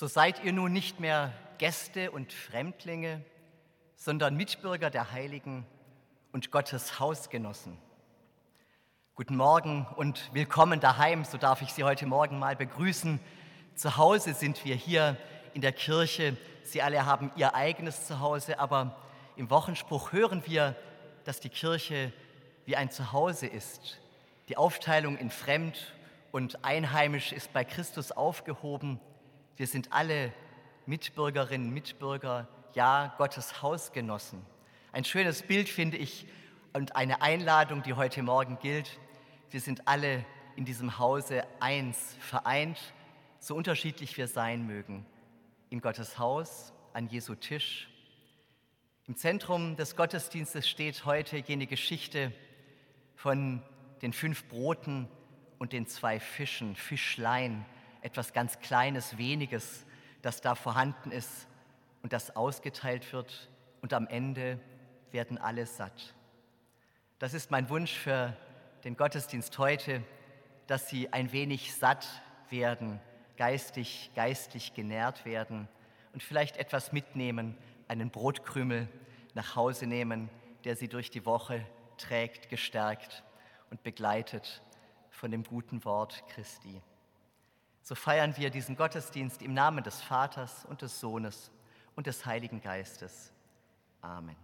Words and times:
So 0.00 0.06
seid 0.06 0.44
ihr 0.44 0.52
nun 0.52 0.72
nicht 0.72 1.00
mehr 1.00 1.32
Gäste 1.58 2.12
und 2.12 2.32
Fremdlinge, 2.32 3.20
sondern 3.96 4.36
Mitbürger 4.36 4.90
der 4.90 5.10
Heiligen 5.10 5.66
und 6.30 6.52
Gottes 6.52 7.00
Hausgenossen. 7.00 7.76
Guten 9.16 9.36
Morgen 9.36 9.88
und 9.96 10.32
willkommen 10.32 10.78
daheim, 10.78 11.24
so 11.24 11.36
darf 11.36 11.62
ich 11.62 11.72
Sie 11.72 11.82
heute 11.82 12.06
Morgen 12.06 12.38
mal 12.38 12.54
begrüßen. 12.54 13.18
Zu 13.74 13.96
Hause 13.96 14.34
sind 14.34 14.64
wir 14.64 14.76
hier 14.76 15.16
in 15.52 15.62
der 15.62 15.72
Kirche. 15.72 16.36
Sie 16.62 16.80
alle 16.80 17.04
haben 17.04 17.32
ihr 17.34 17.56
eigenes 17.56 18.06
Zuhause, 18.06 18.60
aber 18.60 18.96
im 19.34 19.50
Wochenspruch 19.50 20.12
hören 20.12 20.44
wir, 20.46 20.76
dass 21.24 21.40
die 21.40 21.50
Kirche 21.50 22.12
wie 22.66 22.76
ein 22.76 22.92
Zuhause 22.92 23.48
ist. 23.48 23.98
Die 24.48 24.58
Aufteilung 24.58 25.18
in 25.18 25.30
Fremd 25.30 25.92
und 26.30 26.64
Einheimisch 26.64 27.32
ist 27.32 27.52
bei 27.52 27.64
Christus 27.64 28.12
aufgehoben. 28.12 29.00
Wir 29.58 29.66
sind 29.66 29.92
alle 29.92 30.32
Mitbürgerinnen, 30.86 31.74
Mitbürger, 31.74 32.46
ja, 32.74 33.12
Gottes 33.18 33.60
Hausgenossen. 33.60 34.40
Ein 34.92 35.04
schönes 35.04 35.42
Bild 35.42 35.68
finde 35.68 35.96
ich 35.96 36.28
und 36.74 36.94
eine 36.94 37.22
Einladung, 37.22 37.82
die 37.82 37.94
heute 37.94 38.22
Morgen 38.22 38.60
gilt. 38.60 39.00
Wir 39.50 39.60
sind 39.60 39.88
alle 39.88 40.24
in 40.54 40.64
diesem 40.64 41.00
Hause 41.00 41.42
eins, 41.58 42.16
vereint, 42.20 42.78
so 43.40 43.56
unterschiedlich 43.56 44.16
wir 44.16 44.28
sein 44.28 44.64
mögen. 44.64 45.04
In 45.70 45.80
Gottes 45.80 46.20
Haus, 46.20 46.72
an 46.92 47.08
Jesu 47.08 47.34
Tisch. 47.34 47.88
Im 49.08 49.16
Zentrum 49.16 49.74
des 49.74 49.96
Gottesdienstes 49.96 50.68
steht 50.68 51.04
heute 51.04 51.36
jene 51.36 51.66
Geschichte 51.66 52.30
von 53.16 53.60
den 54.02 54.12
fünf 54.12 54.44
Broten 54.44 55.08
und 55.58 55.72
den 55.72 55.88
zwei 55.88 56.20
Fischen, 56.20 56.76
Fischlein, 56.76 57.66
etwas 58.08 58.32
ganz 58.32 58.58
Kleines, 58.60 59.18
Weniges, 59.18 59.84
das 60.22 60.40
da 60.40 60.54
vorhanden 60.54 61.10
ist 61.10 61.46
und 62.02 62.14
das 62.14 62.34
ausgeteilt 62.36 63.12
wird 63.12 63.50
und 63.82 63.92
am 63.92 64.06
Ende 64.06 64.58
werden 65.12 65.36
alle 65.36 65.66
satt. 65.66 66.14
Das 67.18 67.34
ist 67.34 67.50
mein 67.50 67.68
Wunsch 67.68 67.92
für 67.92 68.34
den 68.84 68.96
Gottesdienst 68.96 69.58
heute, 69.58 70.02
dass 70.66 70.88
Sie 70.88 71.12
ein 71.12 71.32
wenig 71.32 71.74
satt 71.74 72.08
werden, 72.48 72.98
geistig, 73.36 74.10
geistlich 74.14 74.72
genährt 74.72 75.26
werden 75.26 75.68
und 76.14 76.22
vielleicht 76.22 76.56
etwas 76.56 76.92
mitnehmen, 76.92 77.58
einen 77.88 78.08
Brotkrümel 78.08 78.88
nach 79.34 79.54
Hause 79.54 79.86
nehmen, 79.86 80.30
der 80.64 80.76
Sie 80.76 80.88
durch 80.88 81.10
die 81.10 81.26
Woche 81.26 81.62
trägt, 81.98 82.48
gestärkt 82.48 83.22
und 83.68 83.82
begleitet 83.82 84.62
von 85.10 85.30
dem 85.30 85.44
guten 85.44 85.84
Wort 85.84 86.24
Christi. 86.28 86.80
So 87.88 87.94
feiern 87.94 88.36
wir 88.36 88.50
diesen 88.50 88.76
Gottesdienst 88.76 89.40
im 89.40 89.54
Namen 89.54 89.82
des 89.82 90.02
Vaters 90.02 90.66
und 90.66 90.82
des 90.82 91.00
Sohnes 91.00 91.50
und 91.96 92.06
des 92.06 92.26
Heiligen 92.26 92.60
Geistes. 92.60 93.32
Amen. 94.02 94.36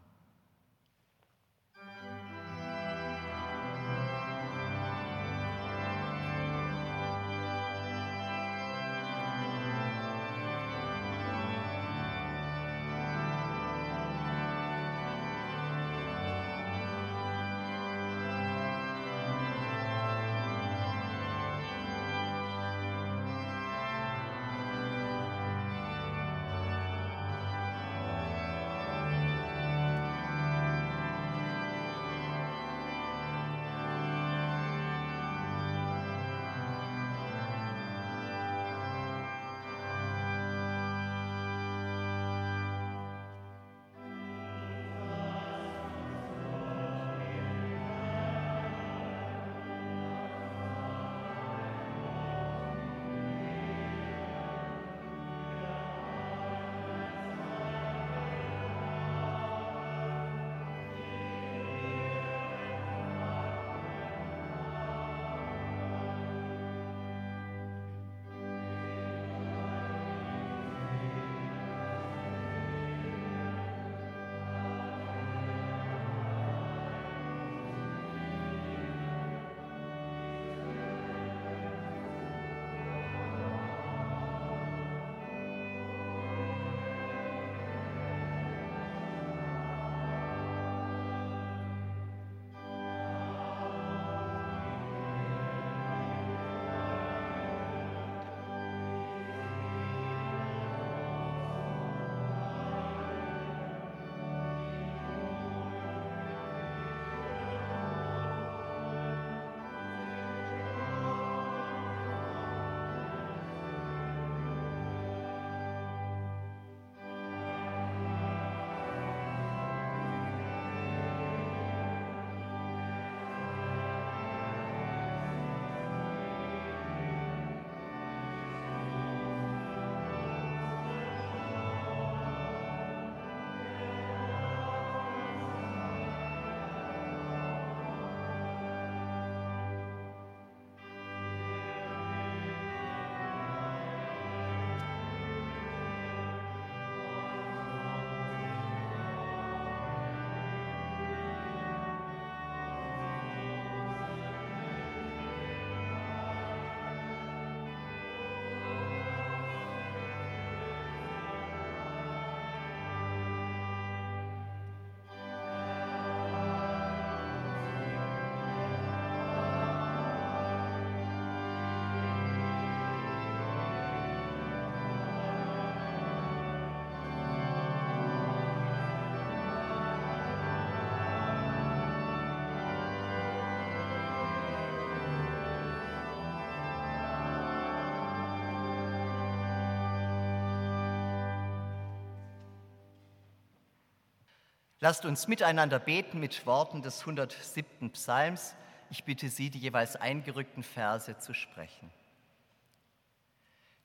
Lasst 194.84 195.06
uns 195.06 195.28
miteinander 195.28 195.78
beten 195.78 196.20
mit 196.20 196.44
Worten 196.44 196.82
des 196.82 197.00
107. 197.00 197.90
Psalms. 197.92 198.54
Ich 198.90 199.04
bitte 199.04 199.30
Sie, 199.30 199.48
die 199.48 199.58
jeweils 199.58 199.96
eingerückten 199.96 200.62
Verse 200.62 201.16
zu 201.16 201.32
sprechen. 201.32 201.90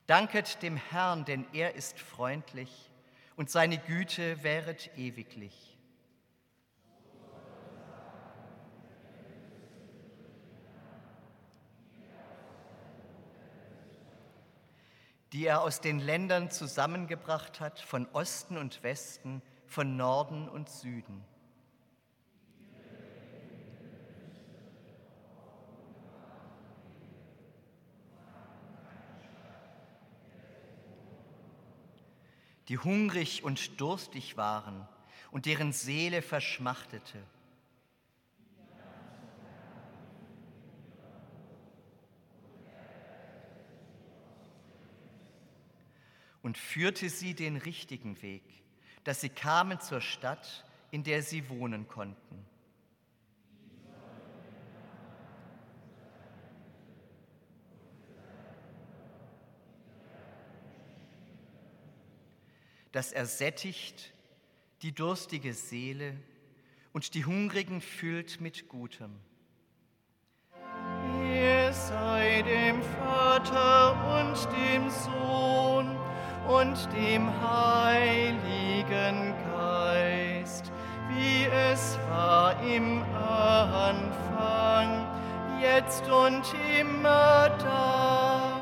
Danket 0.06 0.62
dem 0.62 0.76
Herrn, 0.76 1.24
denn 1.24 1.46
er 1.54 1.74
ist 1.74 1.98
freundlich 1.98 2.90
und 3.34 3.48
seine 3.48 3.78
Güte 3.78 4.42
währet 4.42 4.90
ewiglich. 4.98 5.78
die 15.32 15.46
er 15.46 15.62
aus 15.62 15.80
den 15.80 16.00
Ländern 16.00 16.50
zusammengebracht 16.50 17.60
hat, 17.60 17.78
von 17.78 18.06
Osten 18.12 18.58
und 18.58 18.82
Westen, 18.82 19.42
von 19.70 19.96
Norden 19.96 20.48
und 20.48 20.68
Süden. 20.68 21.24
die 32.70 32.78
hungrig 32.78 33.42
und 33.42 33.80
durstig 33.80 34.36
waren 34.36 34.86
und 35.32 35.46
deren 35.46 35.72
Seele 35.72 36.22
verschmachtete. 36.22 37.20
Und 46.42 46.56
führte 46.56 47.08
sie 47.10 47.34
den 47.34 47.56
richtigen 47.56 48.22
Weg, 48.22 48.44
dass 49.04 49.20
sie 49.20 49.28
kamen 49.28 49.80
zur 49.80 50.00
Stadt, 50.00 50.64
in 50.90 51.02
der 51.04 51.22
sie 51.22 51.48
wohnen 51.48 51.88
konnten. 51.88 52.44
das 62.92 63.12
ersättigt 63.12 64.12
die 64.82 64.92
durstige 64.92 65.54
Seele 65.54 66.16
und 66.92 67.14
die 67.14 67.24
Hungrigen 67.24 67.80
füllt 67.80 68.40
mit 68.40 68.68
Gutem. 68.68 69.14
Ihr 71.24 71.72
sei 71.72 72.42
dem 72.42 72.82
Vater 72.82 73.92
und 74.20 74.36
dem 74.52 74.90
Sohn 74.90 75.69
und 76.50 76.76
dem 76.92 77.30
Heiligen 77.40 79.34
Geist, 79.54 80.72
wie 81.08 81.46
es 81.72 81.98
war 82.10 82.54
im 82.62 83.02
Anfang, 83.14 85.06
jetzt 85.60 86.10
und 86.10 86.42
immer 86.80 87.50
da 87.58 88.60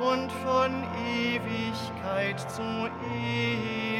und 0.00 0.32
von 0.32 0.84
Ewigkeit 1.06 2.40
zu 2.50 2.62
Ewigkeit. 3.14 3.91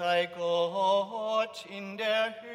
Sei 0.00 0.30
Gott 0.34 1.66
in 1.68 1.98
der 1.98 2.34
Höhe 2.40 2.49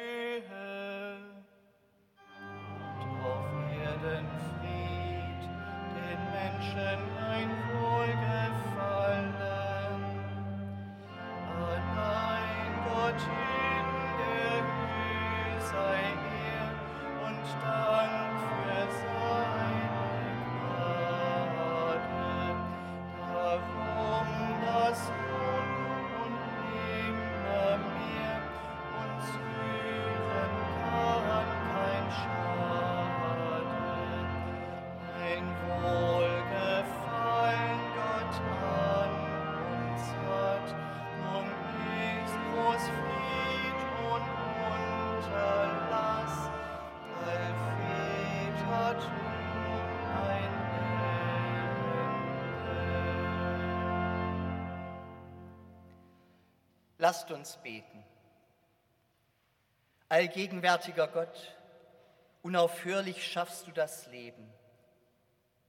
Lasst 57.06 57.30
uns 57.30 57.56
beten. 57.58 58.04
Allgegenwärtiger 60.08 61.06
Gott, 61.06 61.56
unaufhörlich 62.42 63.24
schaffst 63.24 63.68
du 63.68 63.70
das 63.70 64.08
Leben. 64.08 64.52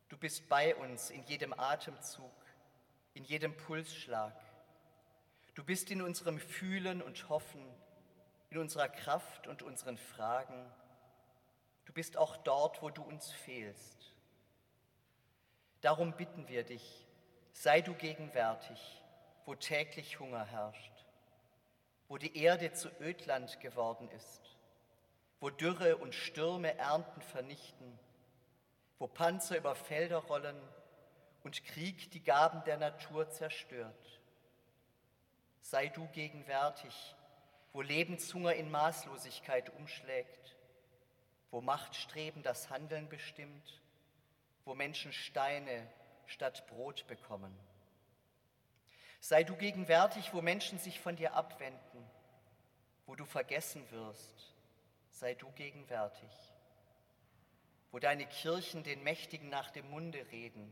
Du 0.09 0.17
bist 0.17 0.49
bei 0.49 0.75
uns 0.75 1.11
in 1.11 1.23
jedem 1.25 1.53
Atemzug, 1.53 2.33
in 3.13 3.23
jedem 3.23 3.55
Pulsschlag. 3.55 4.33
Du 5.53 5.63
bist 5.63 5.91
in 5.91 6.01
unserem 6.01 6.39
Fühlen 6.39 7.03
und 7.03 7.29
Hoffen, 7.29 7.63
in 8.49 8.57
unserer 8.57 8.89
Kraft 8.89 9.45
und 9.45 9.61
unseren 9.61 9.99
Fragen. 9.99 10.73
Du 11.85 11.93
bist 11.93 12.17
auch 12.17 12.37
dort, 12.37 12.81
wo 12.81 12.89
du 12.89 13.03
uns 13.03 13.31
fehlst. 13.31 14.11
Darum 15.81 16.13
bitten 16.13 16.47
wir 16.47 16.63
dich, 16.63 17.07
sei 17.51 17.81
du 17.81 17.93
gegenwärtig, 17.93 19.03
wo 19.45 19.53
täglich 19.53 20.19
Hunger 20.19 20.43
herrscht, 20.43 20.96
wo 22.07 22.17
die 22.17 22.37
Erde 22.37 22.73
zu 22.73 22.89
Ödland 23.01 23.59
geworden 23.59 24.09
ist, 24.11 24.41
wo 25.39 25.49
Dürre 25.49 25.97
und 25.97 26.15
Stürme 26.15 26.77
Ernten 26.77 27.21
vernichten, 27.21 27.99
wo 28.99 29.07
Panzer 29.07 29.57
über 29.57 29.75
Felder 29.75 30.17
rollen 30.17 30.57
und 31.43 31.63
Krieg 31.65 32.11
die 32.11 32.23
Gaben 32.23 32.63
der 32.65 32.77
Natur 32.77 33.29
zerstört. 33.29 34.19
Sei 35.61 35.87
du 35.87 36.07
gegenwärtig, 36.07 37.15
wo 37.73 37.81
Lebenshunger 37.81 38.53
in 38.55 38.71
Maßlosigkeit 38.71 39.69
umschlägt, 39.75 40.55
wo 41.51 41.61
Machtstreben 41.61 42.41
das 42.41 42.69
Handeln 42.69 43.09
bestimmt, 43.09 43.81
wo 44.65 44.75
Menschen 44.75 45.13
Steine 45.13 45.87
statt 46.25 46.65
Brot 46.67 47.05
bekommen. 47.07 47.57
Sei 49.19 49.43
du 49.43 49.55
gegenwärtig, 49.55 50.33
wo 50.33 50.41
Menschen 50.41 50.79
sich 50.79 50.99
von 50.99 51.15
dir 51.15 51.33
abwenden, 51.33 51.79
wo 53.07 53.15
du 53.15 53.25
vergessen 53.25 53.89
wirst. 53.89 54.53
Sei 55.09 55.33
du 55.33 55.51
gegenwärtig, 55.53 56.29
wo 57.91 57.97
deine 57.97 58.27
Kirchen 58.27 58.83
den 58.83 59.01
Mächtigen 59.03 59.49
nach 59.49 59.71
dem 59.71 59.89
Munde 59.89 60.23
reden 60.31 60.71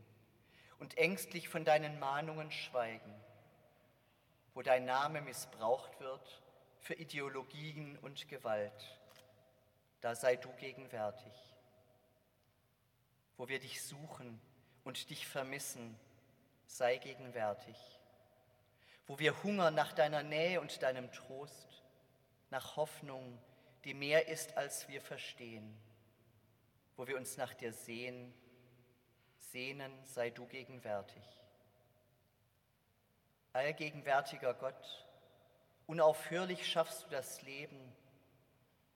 und 0.78 0.96
ängstlich 0.96 1.48
von 1.48 1.64
deinen 1.64 1.98
Mahnungen 1.98 2.52
schweigen, 2.52 3.12
wo 4.54 4.62
dein 4.62 4.84
Name 4.84 5.20
missbraucht 5.20 5.98
wird 5.98 6.42
für 6.78 6.94
Ideologien 6.94 7.98
und 7.98 8.28
Gewalt. 8.28 9.00
Da 10.00 10.14
sei 10.14 10.36
du 10.36 10.52
gegenwärtig, 10.60 11.34
wo 13.36 13.48
wir 13.48 13.58
dich 13.58 13.82
suchen 13.82 14.40
und 14.84 15.10
dich 15.10 15.26
vermissen, 15.26 15.98
sei 16.68 16.98
gegenwärtig 16.98 17.96
wo 19.06 19.18
wir 19.18 19.42
hungern 19.42 19.74
nach 19.74 19.92
deiner 19.92 20.22
Nähe 20.22 20.60
und 20.60 20.82
deinem 20.82 21.10
Trost, 21.12 21.82
nach 22.50 22.76
Hoffnung, 22.76 23.38
die 23.84 23.94
mehr 23.94 24.28
ist, 24.28 24.56
als 24.56 24.88
wir 24.88 25.00
verstehen, 25.00 25.76
wo 26.96 27.06
wir 27.06 27.16
uns 27.16 27.36
nach 27.36 27.54
dir 27.54 27.72
sehen, 27.72 28.32
sehnen 29.38 29.92
sei 30.04 30.30
du 30.30 30.46
gegenwärtig. 30.46 31.22
Allgegenwärtiger 33.52 34.54
Gott, 34.54 35.06
unaufhörlich 35.86 36.70
schaffst 36.70 37.04
du 37.04 37.08
das 37.08 37.42
Leben. 37.42 37.92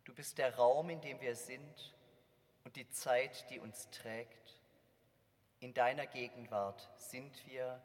Du 0.04 0.14
bist 0.14 0.38
der 0.38 0.56
Raum, 0.56 0.90
in 0.90 1.00
dem 1.00 1.20
wir 1.20 1.36
sind 1.36 1.94
und 2.64 2.76
die 2.76 2.88
Zeit, 2.90 3.48
die 3.50 3.58
uns 3.58 3.88
trägt. 3.90 4.60
In 5.60 5.72
deiner 5.74 6.06
Gegenwart 6.06 6.90
sind 6.96 7.46
wir, 7.46 7.82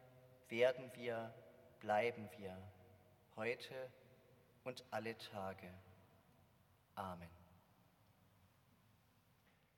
werden 0.49 0.91
wir, 0.95 1.33
bleiben 1.79 2.29
wir, 2.37 2.57
heute 3.35 3.91
und 4.65 4.83
alle 4.91 5.17
Tage. 5.17 5.69
Amen. 6.95 7.29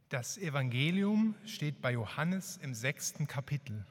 Das 0.09 0.37
Evangelium 0.37 1.35
steht 1.45 1.81
bei 1.81 1.91
Johannes 1.91 2.57
im 2.57 2.73
sechsten 2.73 3.27
Kapitel. 3.27 3.85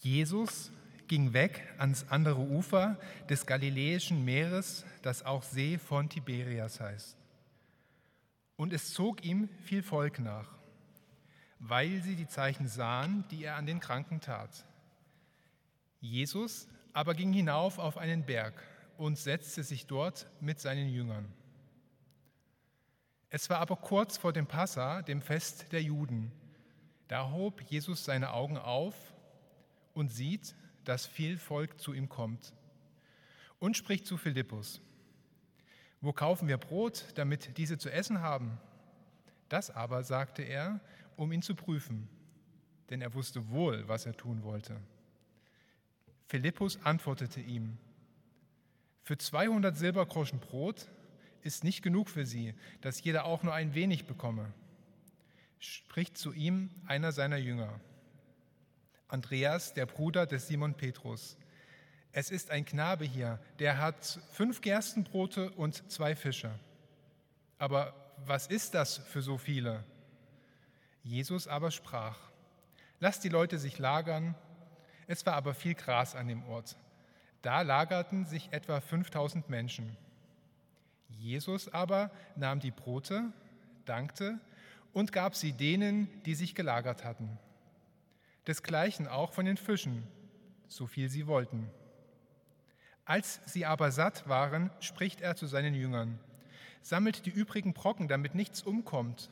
Jesus 0.00 0.70
ging 1.08 1.32
weg 1.32 1.66
ans 1.78 2.06
andere 2.10 2.40
Ufer 2.40 3.00
des 3.30 3.46
Galiläischen 3.46 4.24
Meeres, 4.24 4.84
das 5.00 5.24
auch 5.24 5.42
See 5.42 5.78
von 5.78 6.10
Tiberias 6.10 6.78
heißt. 6.78 7.16
Und 8.56 8.74
es 8.74 8.92
zog 8.92 9.24
ihm 9.24 9.48
viel 9.64 9.82
Volk 9.82 10.18
nach, 10.18 10.50
weil 11.58 12.02
sie 12.02 12.16
die 12.16 12.28
Zeichen 12.28 12.68
sahen, 12.68 13.24
die 13.30 13.44
er 13.44 13.56
an 13.56 13.64
den 13.64 13.80
Kranken 13.80 14.20
tat. 14.20 14.66
Jesus 16.00 16.68
aber 16.92 17.14
ging 17.14 17.32
hinauf 17.32 17.78
auf 17.78 17.96
einen 17.98 18.24
Berg 18.24 18.54
und 18.96 19.16
setzte 19.18 19.62
sich 19.62 19.86
dort 19.86 20.26
mit 20.40 20.60
seinen 20.60 20.88
Jüngern. 20.88 21.32
Es 23.30 23.50
war 23.50 23.58
aber 23.58 23.76
kurz 23.76 24.16
vor 24.16 24.32
dem 24.32 24.46
Passa, 24.46 25.02
dem 25.02 25.20
Fest 25.20 25.72
der 25.72 25.82
Juden. 25.82 26.32
Da 27.08 27.30
hob 27.30 27.62
Jesus 27.62 28.04
seine 28.04 28.32
Augen 28.32 28.56
auf 28.56 28.94
und 29.94 30.08
sieht, 30.08 30.54
dass 30.84 31.06
viel 31.06 31.38
Volk 31.38 31.80
zu 31.80 31.92
ihm 31.92 32.08
kommt 32.08 32.54
und 33.58 33.76
spricht 33.76 34.06
zu 34.06 34.16
Philippus. 34.16 34.80
Wo 36.00 36.12
kaufen 36.12 36.48
wir 36.48 36.56
Brot, 36.56 37.06
damit 37.16 37.56
diese 37.58 37.76
zu 37.76 37.90
essen 37.90 38.20
haben? 38.20 38.58
Das 39.48 39.70
aber 39.70 40.04
sagte 40.04 40.42
er, 40.42 40.80
um 41.16 41.32
ihn 41.32 41.42
zu 41.42 41.54
prüfen, 41.54 42.08
denn 42.90 43.02
er 43.02 43.14
wusste 43.14 43.50
wohl, 43.50 43.86
was 43.88 44.06
er 44.06 44.16
tun 44.16 44.42
wollte. 44.42 44.80
Philippus 46.28 46.78
antwortete 46.84 47.40
ihm, 47.40 47.78
für 49.02 49.16
200 49.16 49.74
Silbergroschen 49.74 50.38
Brot 50.38 50.86
ist 51.42 51.64
nicht 51.64 51.82
genug 51.82 52.10
für 52.10 52.26
sie, 52.26 52.54
dass 52.82 53.02
jeder 53.02 53.24
auch 53.24 53.42
nur 53.42 53.54
ein 53.54 53.74
wenig 53.74 54.04
bekomme. 54.04 54.52
Spricht 55.58 56.18
zu 56.18 56.34
ihm 56.34 56.70
einer 56.86 57.12
seiner 57.12 57.38
Jünger, 57.38 57.80
Andreas, 59.08 59.72
der 59.72 59.86
Bruder 59.86 60.26
des 60.26 60.48
Simon 60.48 60.74
Petrus. 60.74 61.38
Es 62.12 62.30
ist 62.30 62.50
ein 62.50 62.66
Knabe 62.66 63.06
hier, 63.06 63.40
der 63.58 63.78
hat 63.78 64.20
fünf 64.32 64.60
Gerstenbrote 64.60 65.50
und 65.52 65.90
zwei 65.90 66.14
Fische. 66.14 66.50
Aber 67.56 67.94
was 68.26 68.46
ist 68.46 68.74
das 68.74 68.98
für 68.98 69.22
so 69.22 69.38
viele? 69.38 69.82
Jesus 71.02 71.48
aber 71.48 71.70
sprach, 71.70 72.18
lasst 73.00 73.24
die 73.24 73.30
Leute 73.30 73.58
sich 73.58 73.78
lagern. 73.78 74.34
Es 75.08 75.24
war 75.26 75.34
aber 75.34 75.54
viel 75.54 75.74
Gras 75.74 76.14
an 76.14 76.28
dem 76.28 76.44
Ort. 76.44 76.76
Da 77.42 77.62
lagerten 77.62 78.26
sich 78.26 78.52
etwa 78.52 78.80
5000 78.80 79.48
Menschen. 79.48 79.96
Jesus 81.08 81.72
aber 81.72 82.10
nahm 82.36 82.60
die 82.60 82.70
Brote, 82.70 83.32
dankte 83.86 84.38
und 84.92 85.10
gab 85.12 85.34
sie 85.34 85.52
denen, 85.52 86.08
die 86.24 86.34
sich 86.34 86.54
gelagert 86.54 87.04
hatten. 87.04 87.38
Desgleichen 88.46 89.08
auch 89.08 89.32
von 89.32 89.46
den 89.46 89.56
Fischen, 89.56 90.06
so 90.68 90.86
viel 90.86 91.08
sie 91.08 91.26
wollten. 91.26 91.70
Als 93.06 93.40
sie 93.46 93.64
aber 93.64 93.90
satt 93.90 94.28
waren, 94.28 94.70
spricht 94.80 95.22
er 95.22 95.36
zu 95.36 95.46
seinen 95.46 95.74
Jüngern, 95.74 96.18
sammelt 96.82 97.24
die 97.24 97.30
übrigen 97.30 97.72
Brocken, 97.72 98.08
damit 98.08 98.34
nichts 98.34 98.62
umkommt. 98.62 99.30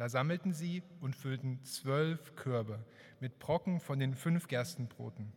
Da 0.00 0.08
sammelten 0.08 0.54
sie 0.54 0.82
und 1.02 1.14
füllten 1.14 1.62
zwölf 1.62 2.34
Körbe 2.34 2.82
mit 3.20 3.38
Brocken 3.38 3.80
von 3.80 3.98
den 3.98 4.14
fünf 4.14 4.48
Gerstenbroten, 4.48 5.30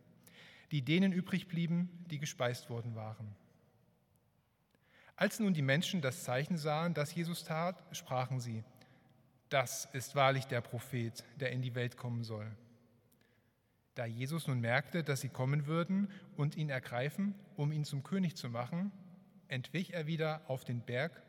die 0.70 0.80
denen 0.80 1.12
übrig 1.12 1.48
blieben, 1.48 1.90
die 2.10 2.18
gespeist 2.18 2.70
worden 2.70 2.94
waren. 2.94 3.36
Als 5.16 5.38
nun 5.38 5.52
die 5.52 5.60
Menschen 5.60 6.00
das 6.00 6.24
Zeichen 6.24 6.56
sahen, 6.56 6.94
das 6.94 7.14
Jesus 7.14 7.44
tat, 7.44 7.76
sprachen 7.94 8.40
sie, 8.40 8.64
das 9.50 9.84
ist 9.92 10.14
wahrlich 10.14 10.46
der 10.46 10.62
Prophet, 10.62 11.22
der 11.38 11.52
in 11.52 11.60
die 11.60 11.74
Welt 11.74 11.98
kommen 11.98 12.24
soll. 12.24 12.50
Da 13.94 14.06
Jesus 14.06 14.46
nun 14.46 14.60
merkte, 14.60 15.04
dass 15.04 15.20
sie 15.20 15.28
kommen 15.28 15.66
würden 15.66 16.08
und 16.38 16.56
ihn 16.56 16.70
ergreifen, 16.70 17.34
um 17.56 17.70
ihn 17.70 17.84
zum 17.84 18.02
König 18.02 18.34
zu 18.34 18.48
machen, 18.48 18.92
entwich 19.46 19.92
er 19.92 20.06
wieder 20.06 20.40
auf 20.48 20.64
den 20.64 20.80
Berg, 20.80 21.22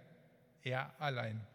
er 0.61 0.93
allein. 1.01 1.45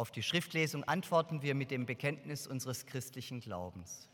Auf 0.00 0.10
die 0.10 0.22
Schriftlesung 0.22 0.82
antworten 0.84 1.42
wir 1.42 1.54
mit 1.54 1.70
dem 1.70 1.84
Bekenntnis 1.84 2.46
unseres 2.46 2.86
christlichen 2.86 3.40
Glaubens. 3.40 4.08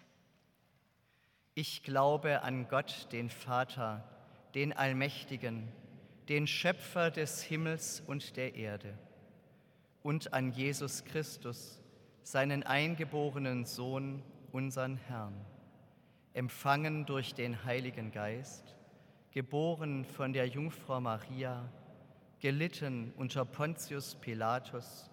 Ich 1.54 1.84
glaube 1.84 2.42
an 2.42 2.66
Gott, 2.66 3.06
den 3.12 3.30
Vater, 3.30 4.02
den 4.56 4.72
Allmächtigen, 4.72 5.68
den 6.28 6.48
Schöpfer 6.48 7.12
des 7.12 7.40
Himmels 7.40 8.02
und 8.04 8.36
der 8.36 8.56
Erde, 8.56 8.98
und 10.02 10.32
an 10.32 10.50
Jesus 10.50 11.04
Christus, 11.04 11.80
seinen 12.24 12.64
eingeborenen 12.64 13.64
Sohn, 13.64 14.24
unseren 14.50 14.96
Herrn, 14.96 15.40
empfangen 16.34 17.06
durch 17.06 17.32
den 17.32 17.62
Heiligen 17.62 18.10
Geist, 18.10 18.74
geboren 19.30 20.04
von 20.04 20.32
der 20.32 20.48
Jungfrau 20.48 21.00
Maria, 21.00 21.70
gelitten 22.40 23.12
unter 23.16 23.44
Pontius 23.44 24.16
Pilatus, 24.16 25.12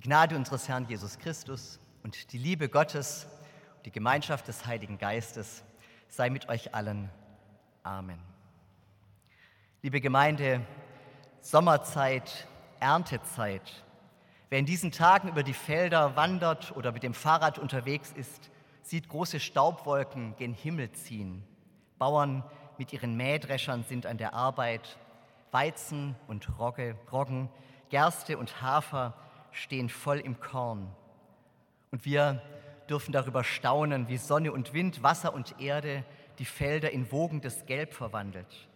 Die 0.00 0.08
Gnade 0.08 0.34
unseres 0.34 0.66
Herrn 0.66 0.86
Jesus 0.88 1.18
Christus 1.18 1.78
und 2.02 2.32
die 2.32 2.38
Liebe 2.38 2.70
Gottes, 2.70 3.26
die 3.84 3.90
Gemeinschaft 3.90 4.48
des 4.48 4.64
Heiligen 4.64 4.96
Geistes 4.96 5.62
sei 6.08 6.30
mit 6.30 6.48
euch 6.48 6.74
allen. 6.74 7.10
Amen. 7.82 8.18
Liebe 9.82 10.00
Gemeinde, 10.00 10.62
Sommerzeit, 11.42 12.46
Erntezeit. 12.78 13.84
Wer 14.48 14.60
in 14.60 14.64
diesen 14.64 14.90
Tagen 14.90 15.28
über 15.28 15.42
die 15.42 15.52
Felder 15.52 16.16
wandert 16.16 16.74
oder 16.74 16.92
mit 16.92 17.02
dem 17.02 17.12
Fahrrad 17.12 17.58
unterwegs 17.58 18.10
ist, 18.16 18.50
sieht 18.80 19.06
große 19.06 19.38
Staubwolken 19.38 20.34
gen 20.38 20.54
Himmel 20.54 20.92
ziehen. 20.92 21.44
Bauern 21.98 22.42
mit 22.78 22.94
ihren 22.94 23.18
Mähdreschern 23.18 23.84
sind 23.84 24.06
an 24.06 24.16
der 24.16 24.32
Arbeit. 24.32 24.96
Weizen 25.50 26.16
und 26.26 26.58
Rogge, 26.58 26.96
Roggen, 27.12 27.50
Gerste 27.90 28.38
und 28.38 28.62
Hafer 28.62 29.12
stehen 29.52 29.88
voll 29.88 30.18
im 30.18 30.40
Korn. 30.40 30.94
Und 31.90 32.04
wir 32.04 32.42
dürfen 32.88 33.12
darüber 33.12 33.44
staunen, 33.44 34.08
wie 34.08 34.16
Sonne 34.16 34.52
und 34.52 34.72
Wind, 34.72 35.02
Wasser 35.02 35.32
und 35.32 35.60
Erde 35.60 36.04
die 36.38 36.44
Felder 36.44 36.90
in 36.90 37.10
wogendes 37.12 37.66
Gelb 37.66 37.94
verwandelt. 37.94 38.68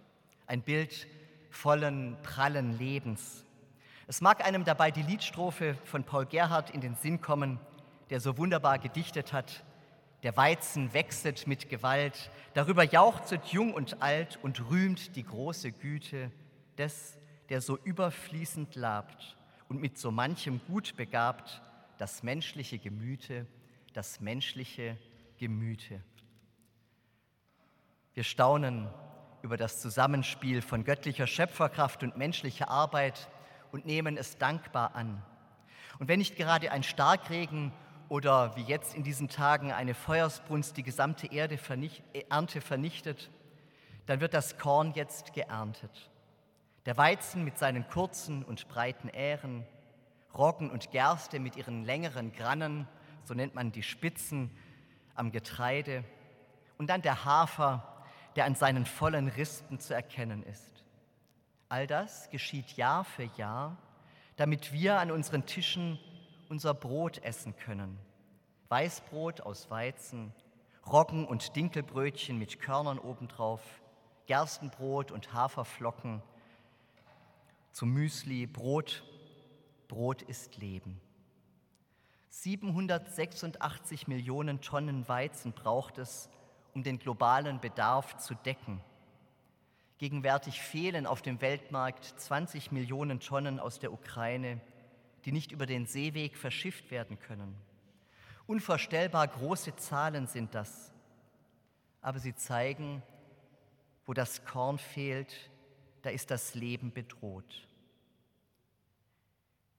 Ein 0.46 0.62
Bild 0.62 1.06
vollen, 1.50 2.16
prallen 2.22 2.78
Lebens. 2.78 3.44
Es 4.06 4.20
mag 4.20 4.44
einem 4.44 4.64
dabei 4.64 4.90
die 4.90 5.02
Liedstrophe 5.02 5.76
von 5.84 6.04
Paul 6.04 6.26
Gerhardt 6.26 6.70
in 6.70 6.80
den 6.80 6.94
Sinn 6.96 7.20
kommen, 7.20 7.58
der 8.10 8.20
so 8.20 8.37
wunderbar 8.37 8.78
gedichtet 8.78 9.32
hat. 9.32 9.64
Der 10.22 10.37
Weizen 10.37 10.92
wechselt 10.92 11.46
mit 11.46 11.68
Gewalt, 11.68 12.30
darüber 12.54 12.84
jauchzet 12.84 13.46
jung 13.46 13.72
und 13.72 14.02
alt 14.02 14.38
und 14.42 14.70
rühmt 14.70 15.16
die 15.16 15.24
große 15.24 15.72
Güte 15.72 16.30
des, 16.76 17.18
der 17.48 17.60
so 17.60 17.78
überfließend 17.78 18.74
labt 18.74 19.37
und 19.68 19.81
mit 19.81 19.98
so 19.98 20.11
manchem 20.11 20.61
Gut 20.66 20.96
begabt, 20.96 21.62
das 21.98 22.22
menschliche 22.22 22.79
Gemüte, 22.79 23.46
das 23.92 24.20
menschliche 24.20 24.98
Gemüte. 25.38 26.03
Wir 28.14 28.24
staunen 28.24 28.88
über 29.42 29.57
das 29.57 29.81
Zusammenspiel 29.81 30.62
von 30.62 30.85
göttlicher 30.85 31.27
Schöpferkraft 31.27 32.03
und 32.03 32.16
menschlicher 32.16 32.68
Arbeit 32.68 33.29
und 33.72 33.87
nehmen 33.87 34.16
es 34.16 34.38
dankbar 34.38 34.94
an. 34.94 35.22
Und 35.98 36.09
wenn 36.09 36.18
nicht 36.18 36.37
gerade 36.37 36.70
ein 36.72 36.83
Starkregen 36.83 37.72
oder 38.09 38.57
wie 38.57 38.62
jetzt 38.62 38.94
in 38.94 39.03
diesen 39.03 39.29
Tagen 39.29 39.72
eine 39.72 39.94
Feuersbrunst 39.94 40.77
die 40.77 40.83
gesamte 40.83 41.27
Erde 41.27 41.59
vernicht, 41.59 42.03
Ernte 42.29 42.61
vernichtet, 42.61 43.31
dann 44.07 44.20
wird 44.20 44.35
das 44.35 44.59
Korn 44.59 44.92
jetzt 44.94 45.33
geerntet. 45.33 46.11
Der 46.86 46.98
Weizen 46.98 47.44
mit 47.44 47.56
seinen 47.56 47.88
kurzen 47.88 48.44
und 48.44 48.68
breiten 48.68 49.08
Ähren, 49.08 49.66
Roggen 50.36 50.70
und 50.70 50.90
Gerste 50.90 51.40
mit 51.40 51.56
ihren 51.56 51.82
längeren 51.84 52.32
Grannen, 52.32 52.86
so 53.22 53.32
nennt 53.32 53.54
man 53.54 53.72
die 53.72 53.82
Spitzen 53.82 54.50
am 55.14 55.32
Getreide, 55.32 56.04
und 56.76 56.90
dann 56.90 57.00
der 57.00 57.24
Hafer, 57.24 58.04
der 58.36 58.44
an 58.44 58.54
seinen 58.54 58.84
vollen 58.84 59.28
Rispen 59.28 59.80
zu 59.80 59.94
erkennen 59.94 60.42
ist. 60.42 60.84
All 61.70 61.86
das 61.86 62.28
geschieht 62.28 62.72
Jahr 62.72 63.04
für 63.04 63.30
Jahr, 63.36 63.78
damit 64.36 64.72
wir 64.72 64.98
an 64.98 65.10
unseren 65.10 65.46
Tischen 65.46 65.98
unser 66.50 66.74
Brot 66.74 67.22
essen 67.22 67.56
können. 67.56 67.98
Weißbrot 68.68 69.40
aus 69.40 69.70
Weizen, 69.70 70.34
Roggen- 70.84 71.26
und 71.26 71.56
Dinkelbrötchen 71.56 72.38
mit 72.38 72.60
Körnern 72.60 72.98
obendrauf, 72.98 73.62
Gerstenbrot 74.26 75.12
und 75.12 75.32
Haferflocken– 75.32 76.20
zum 77.74 77.92
Müsli, 77.92 78.46
Brot, 78.46 79.02
Brot 79.88 80.22
ist 80.22 80.58
Leben. 80.58 81.00
786 82.30 84.06
Millionen 84.06 84.60
Tonnen 84.60 85.08
Weizen 85.08 85.52
braucht 85.52 85.98
es, 85.98 86.30
um 86.72 86.84
den 86.84 87.00
globalen 87.00 87.60
Bedarf 87.60 88.16
zu 88.18 88.34
decken. 88.37 88.80
Gegenwärtig 89.98 90.60
fehlen 90.60 91.04
auf 91.04 91.20
dem 91.20 91.40
Weltmarkt 91.40 92.04
20 92.04 92.70
Millionen 92.70 93.18
Tonnen 93.18 93.58
aus 93.58 93.80
der 93.80 93.92
Ukraine, 93.92 94.60
die 95.24 95.32
nicht 95.32 95.50
über 95.50 95.66
den 95.66 95.87
Seeweg 95.87 96.37
verschifft 96.37 96.92
werden 96.92 97.18
können. 97.18 97.56
Unvorstellbar 98.46 99.26
große 99.26 99.74
Zahlen 99.74 100.28
sind 100.28 100.54
das, 100.54 100.92
aber 102.02 102.20
sie 102.20 102.37
zeigen, 102.37 103.02
wo 104.06 104.12
das 104.12 104.44
Korn 104.44 104.78
fehlt, 104.78 105.50
da 106.04 106.10
ist 106.10 106.30
das 106.30 106.54
Leben 106.54 106.92
bedroht. 106.92 107.66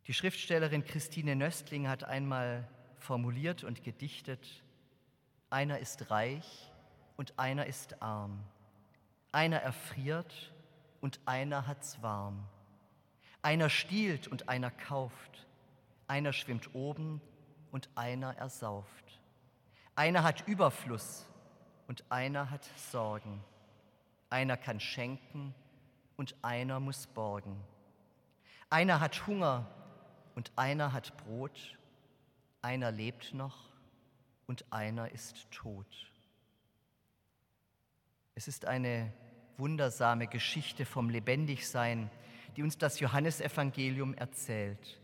Die 0.07 0.13
Schriftstellerin 0.13 0.83
Christine 0.83 1.35
Nöstling 1.35 1.88
hat 1.88 2.03
einmal 2.03 2.67
formuliert 2.97 3.63
und 3.63 3.83
gedichtet, 3.83 4.63
einer 5.51 5.77
ist 5.77 6.09
reich 6.09 6.71
und 7.15 7.38
einer 7.38 7.67
ist 7.67 8.01
arm, 8.01 8.43
einer 9.31 9.57
erfriert 9.57 10.51
und 10.99 11.19
einer 11.25 11.67
hat's 11.67 12.01
warm, 12.01 12.43
einer 13.43 13.69
stiehlt 13.69 14.27
und 14.27 14.49
einer 14.49 14.71
kauft, 14.71 15.45
einer 16.07 16.33
schwimmt 16.33 16.73
oben 16.73 17.21
und 17.71 17.88
einer 17.93 18.35
ersauft, 18.38 19.19
einer 19.95 20.23
hat 20.23 20.47
Überfluss 20.47 21.27
und 21.88 22.03
einer 22.09 22.49
hat 22.49 22.67
Sorgen, 22.77 23.43
einer 24.31 24.57
kann 24.57 24.79
schenken 24.79 25.53
und 26.17 26.36
einer 26.41 26.80
muss 26.80 27.08
borgen. 27.08 27.62
Einer 28.69 28.99
hat 28.99 29.28
Hunger 29.28 29.67
und 30.36 30.51
einer 30.56 30.93
hat 30.93 31.15
Brot, 31.17 31.78
einer 32.62 32.91
lebt 32.91 33.34
noch 33.34 33.69
und 34.47 34.65
einer 34.71 35.12
ist 35.12 35.49
tot. 35.51 36.12
Es 38.34 38.47
ist 38.47 38.65
eine 38.65 39.13
wundersame 39.58 40.28
Geschichte 40.28 40.86
vom 40.86 41.10
Lebendigsein, 41.10 42.10
die 42.56 42.63
uns 42.63 42.78
das 42.78 42.99
Johannesevangelium 42.99 44.13
erzählt. 44.13 44.99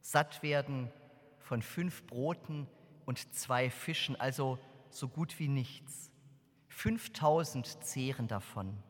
Satt 0.00 0.42
werden 0.42 0.90
von 1.38 1.62
fünf 1.62 2.06
Broten 2.06 2.66
und 3.06 3.34
zwei 3.34 3.70
Fischen, 3.70 4.18
also 4.20 4.58
so 4.90 5.08
gut 5.08 5.38
wie 5.38 5.48
nichts. 5.48 6.10
5000 6.68 7.82
zehren 7.84 8.28
davon. 8.28 8.82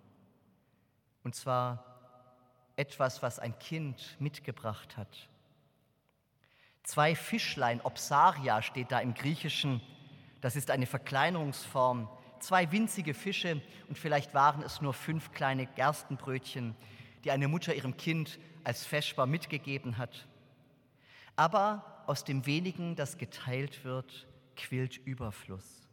Und 1.23 1.35
zwar 1.35 1.85
etwas, 2.77 3.23
was 3.23 3.39
ein 3.39 3.59
Kind 3.59 4.17
mitgebracht 4.19 4.97
hat. 4.97 5.29
Zwei 6.83 7.15
Fischlein, 7.15 7.81
Opsaria 7.83 8.63
steht 8.63 8.91
da 8.91 9.01
im 9.01 9.15
Griechischen, 9.15 9.83
das 10.41 10.57
ist 10.57 10.71
eine 10.71 10.87
Verkleinerungsform. 10.87 12.09
Zwei 12.39 12.73
winzige 12.73 13.13
Fische 13.13 13.61
und 13.89 13.99
vielleicht 13.99 14.33
waren 14.33 14.63
es 14.63 14.81
nur 14.81 14.95
fünf 14.95 15.33
kleine 15.33 15.67
Gerstenbrötchen, 15.67 16.75
die 17.25 17.31
eine 17.31 17.49
Mutter 17.49 17.75
ihrem 17.75 17.99
Kind 17.99 18.39
als 18.65 18.87
Feschbar 18.87 19.27
mitgegeben 19.27 19.99
hat. 19.99 20.27
Aber 21.37 22.03
aus 22.07 22.25
dem 22.25 22.47
wenigen, 22.47 22.97
das 22.97 23.19
geteilt 23.19 23.85
wird, 23.85 24.27
quillt 24.57 24.97
Überfluss. 24.97 25.87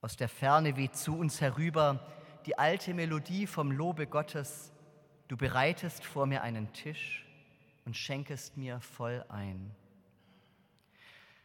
Aus 0.00 0.16
der 0.16 0.28
Ferne 0.28 0.76
weht 0.76 0.96
zu 0.96 1.16
uns 1.16 1.40
herüber 1.40 2.06
die 2.46 2.58
alte 2.58 2.94
Melodie 2.94 3.46
vom 3.46 3.70
Lobe 3.70 4.06
Gottes, 4.06 4.72
du 5.28 5.36
bereitest 5.36 6.04
vor 6.04 6.26
mir 6.26 6.42
einen 6.42 6.72
Tisch 6.72 7.24
und 7.84 7.96
schenkest 7.96 8.56
mir 8.56 8.80
voll 8.80 9.24
ein. 9.28 9.74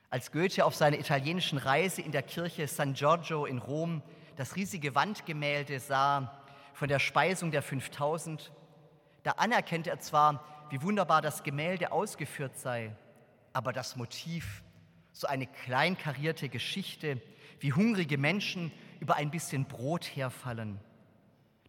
Als 0.10 0.32
Goethe 0.32 0.64
auf 0.64 0.76
seiner 0.76 1.00
italienischen 1.00 1.58
Reise 1.58 2.02
in 2.02 2.12
der 2.12 2.24
Kirche 2.24 2.68
San 2.68 2.94
Giorgio 2.94 3.46
in 3.46 3.58
Rom 3.58 4.02
das 4.38 4.56
riesige 4.56 4.96
Wandgemälde 4.96 5.80
sah 5.80 6.42
von 6.74 6.88
der 6.88 7.00
Speisung 7.00 7.52
der 7.52 7.64
5000, 7.64 8.52
da 9.24 9.32
anerkennt 9.32 9.88
er 9.88 10.00
zwar, 10.00 10.68
wie 10.70 10.82
wunderbar 10.82 11.22
das 11.22 11.44
Gemälde 11.44 11.92
ausgeführt 11.92 12.58
sei, 12.58 12.96
aber 13.52 13.74
das 13.74 13.96
Motiv, 13.96 14.64
so 15.12 15.28
eine 15.28 15.48
kleinkarierte 15.48 16.50
Geschichte, 16.50 17.20
wie 17.60 17.74
hungrige 17.74 18.18
Menschen 18.18 18.72
über 19.00 19.16
ein 19.16 19.32
bisschen 19.32 19.66
Brot 19.66 20.06
herfallen, 20.16 20.80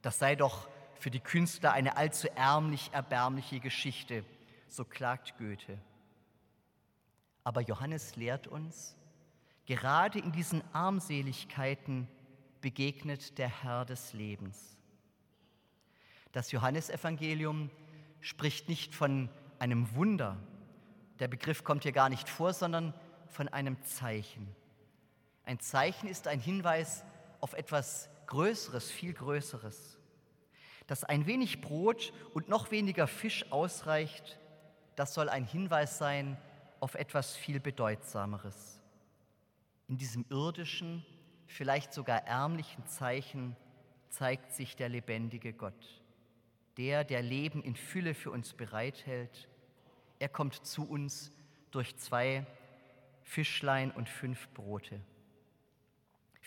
das 0.08 0.20
sei 0.20 0.36
doch 0.36 0.70
für 0.94 1.10
die 1.10 1.20
Künstler 1.20 1.72
eine 1.72 1.98
allzu 1.98 2.28
ärmlich 2.34 2.88
erbärmliche 2.94 3.60
Geschichte, 3.60 4.24
so 4.66 4.86
klagt 4.86 5.36
Goethe. 5.36 5.76
Aber 7.44 7.60
Johannes 7.60 8.16
lehrt 8.16 8.46
uns, 8.46 8.96
gerade 9.66 10.18
in 10.18 10.32
diesen 10.32 10.62
Armseligkeiten 10.72 12.08
begegnet 12.62 13.36
der 13.36 13.50
Herr 13.62 13.84
des 13.84 14.14
Lebens. 14.14 14.78
Das 16.32 16.52
Johannesevangelium 16.52 17.68
spricht 18.22 18.70
nicht 18.70 18.94
von 18.94 19.28
einem 19.58 19.94
Wunder, 19.94 20.38
der 21.18 21.28
Begriff 21.28 21.64
kommt 21.64 21.82
hier 21.82 21.92
gar 21.92 22.08
nicht 22.08 22.30
vor, 22.30 22.54
sondern 22.54 22.94
von 23.28 23.48
einem 23.48 23.76
Zeichen. 23.82 24.48
Ein 25.44 25.60
Zeichen 25.60 26.08
ist 26.08 26.28
ein 26.28 26.40
Hinweis 26.40 27.04
auf 27.40 27.52
etwas 27.52 28.08
Größeres, 28.28 28.90
viel 28.90 29.12
Größeres. 29.12 29.97
Dass 30.88 31.04
ein 31.04 31.26
wenig 31.26 31.60
Brot 31.60 32.12
und 32.34 32.48
noch 32.48 32.72
weniger 32.72 33.06
Fisch 33.06 33.52
ausreicht, 33.52 34.40
das 34.96 35.14
soll 35.14 35.28
ein 35.28 35.44
Hinweis 35.44 35.98
sein 35.98 36.36
auf 36.80 36.96
etwas 36.96 37.36
viel 37.36 37.60
Bedeutsameres. 37.60 38.80
In 39.86 39.96
diesem 39.96 40.24
irdischen, 40.28 41.04
vielleicht 41.46 41.92
sogar 41.92 42.26
ärmlichen 42.26 42.84
Zeichen 42.86 43.54
zeigt 44.08 44.52
sich 44.52 44.76
der 44.76 44.88
lebendige 44.88 45.52
Gott, 45.52 46.02
der, 46.78 47.04
der 47.04 47.22
Leben 47.22 47.62
in 47.62 47.76
Fülle 47.76 48.14
für 48.14 48.30
uns 48.30 48.54
bereithält. 48.54 49.48
Er 50.18 50.28
kommt 50.28 50.66
zu 50.66 50.88
uns 50.88 51.30
durch 51.70 51.96
zwei 51.98 52.46
Fischlein 53.22 53.90
und 53.90 54.08
fünf 54.08 54.48
Brote. 54.54 55.00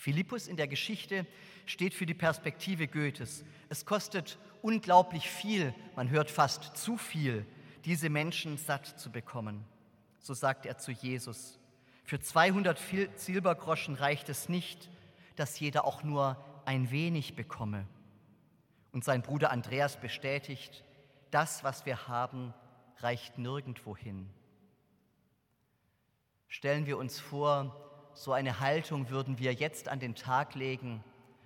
Philippus 0.02 0.48
in 0.48 0.56
der 0.56 0.66
Geschichte 0.66 1.26
steht 1.64 1.94
für 1.94 2.06
die 2.06 2.12
Perspektive 2.12 2.88
Goethes. 2.88 3.44
Es 3.68 3.86
kostet 3.86 4.36
unglaublich 4.60 5.30
viel, 5.30 5.72
man 5.94 6.10
hört 6.10 6.28
fast 6.28 6.76
zu 6.76 6.96
viel, 6.96 7.46
diese 7.84 8.10
Menschen 8.10 8.56
satt 8.56 8.98
zu 8.98 9.12
bekommen. 9.12 9.64
So 10.18 10.34
sagt 10.34 10.66
er 10.66 10.76
zu 10.76 10.90
Jesus. 10.90 11.60
Für 12.02 12.18
200 12.18 12.80
Silbergroschen 13.14 13.94
reicht 13.94 14.28
es 14.28 14.48
nicht, 14.48 14.90
dass 15.36 15.60
jeder 15.60 15.84
auch 15.84 16.02
nur 16.02 16.36
ein 16.64 16.90
wenig 16.90 17.36
bekomme. 17.36 17.86
Und 18.90 19.04
sein 19.04 19.22
Bruder 19.22 19.52
Andreas 19.52 20.00
bestätigt, 20.00 20.82
das, 21.30 21.62
was 21.62 21.86
wir 21.86 22.08
haben, 22.08 22.52
reicht 22.98 23.38
nirgendwo 23.38 23.96
hin. 23.96 24.28
Stellen 26.48 26.86
wir 26.86 26.98
uns 26.98 27.20
vor, 27.20 27.91
so 28.14 28.32
eine 28.32 28.60
Haltung 28.60 29.10
würden 29.10 29.38
wir 29.38 29.52
jetzt 29.54 29.88
an 29.88 30.00
den 30.00 30.14
Tag 30.14 30.54
legen. 30.54 31.02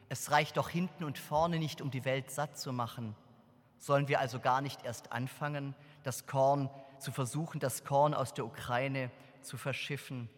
Es 0.09 0.31
reicht 0.31 0.57
doch 0.57 0.69
hinten 0.69 1.05
und 1.05 1.19
vorne 1.19 1.59
nicht, 1.59 1.81
um 1.81 1.91
die 1.91 2.05
Welt 2.05 2.31
satt 2.31 2.59
zu 2.59 2.73
machen. 2.73 3.15
Sollen 3.79 4.09
wir 4.09 4.21
also 4.21 4.41
gar 4.41 4.61
nicht 4.61 4.85
erst 4.85 5.13
anfangen, 5.13 5.75
das 6.03 6.27
Korn 6.27 6.71
zu 6.99 7.13
versuchen, 7.13 7.61
das 7.61 7.85
Korn 7.85 8.15
aus 8.15 8.35
der 8.35 8.47
Ukraine 8.47 9.11
zu 9.43 9.57
verschiffen 9.57 10.29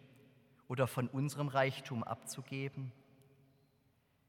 oder 0.67 0.87
von 0.87 1.07
unserem 1.07 1.47
Reichtum 1.47 2.03
abzugeben? 2.03 2.91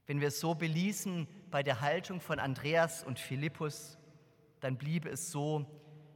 Wenn 0.07 0.21
wir 0.21 0.29
es 0.29 0.39
so 0.39 0.55
beließen 0.55 1.27
bei 1.51 1.63
der 1.63 1.81
Haltung 1.81 2.19
von 2.19 2.39
Andreas 2.39 3.03
und 3.03 3.19
Philippus, 3.19 3.97
dann 4.59 4.77
bliebe 4.77 5.09
es 5.09 5.31
so, 5.31 5.65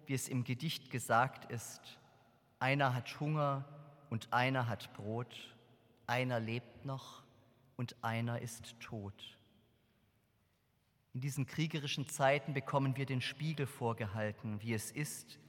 wie 0.06 0.13
es 0.13 0.28
im 0.28 0.43
Gedicht 0.43 0.89
gesagt 0.89 1.52
ist. 1.52 1.82
Einer 2.60 2.93
hat 2.93 3.19
Hunger 3.19 3.65
und 4.10 4.32
einer 4.34 4.67
hat 4.67 4.93
Brot, 4.93 5.55
einer 6.08 6.39
lebt 6.39 6.86
noch 6.86 7.24
und 7.76 7.96
einer 8.04 8.41
ist 8.41 8.80
tot. 8.80 9.38
In 11.13 11.22
diesen 11.22 11.46
kriegerischen 11.46 12.10
Zeiten 12.10 12.54
bekommen 12.54 12.98
wir 12.98 13.06
den 13.06 13.22
Spiegel 13.22 13.68
vorgehalten, 13.68 14.62
wie 14.62 14.74
es 14.74 14.91
ist, 14.91 15.39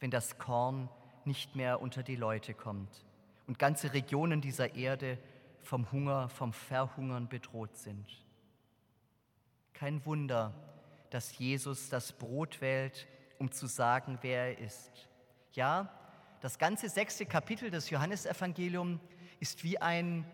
wenn 0.00 0.10
das 0.10 0.38
Korn 0.38 0.88
nicht 1.24 1.56
mehr 1.56 1.80
unter 1.80 2.02
die 2.02 2.16
Leute 2.16 2.52
kommt 2.52 3.04
und 3.46 3.58
ganze 3.58 3.92
Regionen 3.92 4.40
dieser 4.40 4.74
Erde 4.74 5.18
vom 5.62 5.90
Hunger, 5.92 6.28
vom 6.28 6.52
Verhungern 6.52 7.28
bedroht 7.28 7.76
sind. 7.76 8.06
Kein 9.72 10.04
Wunder, 10.04 10.54
dass 11.10 11.38
Jesus 11.38 11.88
das 11.88 12.12
Brot 12.12 12.60
wählt, 12.60 13.06
um 13.38 13.50
zu 13.50 13.66
sagen, 13.66 14.18
wer 14.22 14.46
er 14.46 14.58
ist. 14.58 15.08
Ja, 15.52 15.90
das 16.40 16.58
ganze 16.58 16.88
sechste 16.88 17.26
Kapitel 17.26 17.70
des 17.70 17.90
Johannesevangeliums 17.90 19.00
ist 19.44 19.62
wie 19.62 19.78
ein 19.78 20.24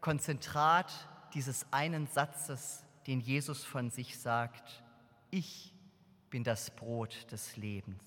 Konzentrat 0.00 1.08
dieses 1.34 1.66
einen 1.72 2.06
Satzes, 2.06 2.84
den 3.08 3.18
Jesus 3.18 3.64
von 3.64 3.90
sich 3.90 4.16
sagt, 4.16 4.84
ich 5.32 5.74
bin 6.30 6.44
das 6.44 6.70
Brot 6.70 7.32
des 7.32 7.56
Lebens. 7.56 8.00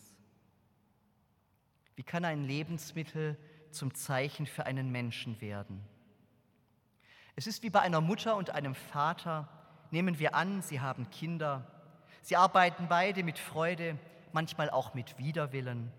Wie 1.98 2.04
kann 2.04 2.24
ein 2.24 2.46
Lebensmittel 2.46 3.38
zum 3.72 3.94
Zeichen 3.94 4.46
für 4.46 4.66
einen 4.66 4.90
Menschen 4.90 5.42
werden? 5.42 5.84
Es 7.36 7.46
ist 7.46 7.62
wie 7.62 7.70
bei 7.70 7.82
einer 7.82 8.00
Mutter 8.00 8.38
und 8.38 8.52
einem 8.52 8.74
Vater. 8.74 9.50
Nehmen 9.92 10.18
wir 10.18 10.34
an, 10.34 10.62
sie 10.62 10.80
haben 10.80 11.10
Kinder. 11.10 11.70
Sie 12.22 12.38
arbeiten 12.38 12.88
beide 12.88 13.22
mit 13.24 13.38
Freude, 13.38 14.00
manchmal 14.32 14.70
auch 14.70 14.94
mit 14.94 15.18
Widerwillen. 15.18 15.92